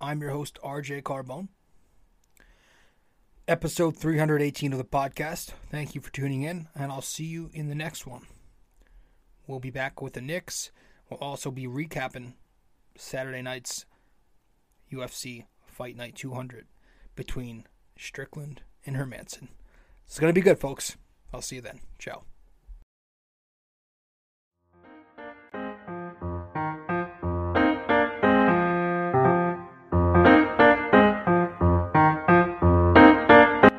I'm 0.00 0.20
your 0.20 0.32
host, 0.32 0.58
RJ 0.60 1.02
Carbone. 1.02 1.50
Episode 3.52 3.94
318 3.98 4.72
of 4.72 4.78
the 4.78 4.84
podcast. 4.84 5.50
Thank 5.70 5.94
you 5.94 6.00
for 6.00 6.10
tuning 6.10 6.40
in, 6.40 6.68
and 6.74 6.90
I'll 6.90 7.02
see 7.02 7.26
you 7.26 7.50
in 7.52 7.68
the 7.68 7.74
next 7.74 8.06
one. 8.06 8.22
We'll 9.46 9.60
be 9.60 9.68
back 9.68 10.00
with 10.00 10.14
the 10.14 10.22
Knicks. 10.22 10.72
We'll 11.10 11.20
also 11.20 11.50
be 11.50 11.66
recapping 11.66 12.32
Saturday 12.96 13.42
night's 13.42 13.84
UFC 14.90 15.44
Fight 15.66 15.98
Night 15.98 16.14
200 16.14 16.64
between 17.14 17.66
Strickland 17.94 18.62
and 18.86 18.96
Hermansson. 18.96 19.48
It's 20.06 20.18
going 20.18 20.30
to 20.30 20.40
be 20.40 20.40
good, 20.40 20.58
folks. 20.58 20.96
I'll 21.30 21.42
see 21.42 21.56
you 21.56 21.62
then. 21.62 21.80
Ciao. 21.98 22.22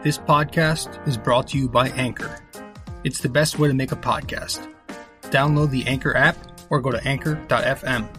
This 0.04 0.18
podcast 0.18 1.08
is 1.08 1.16
brought 1.16 1.48
to 1.48 1.58
you 1.58 1.70
by 1.70 1.88
Anchor. 1.92 2.44
It's 3.06 3.20
the 3.20 3.30
best 3.30 3.58
way 3.58 3.70
to 3.70 3.74
make 3.74 3.94
a 3.94 3.96
podcast. 3.96 4.70
Download 5.32 5.70
the 5.70 5.88
Anchor 5.88 6.14
app 6.14 6.36
or 6.70 6.82
go 6.82 6.92
to 6.92 7.02
anchor.fm 7.08 8.10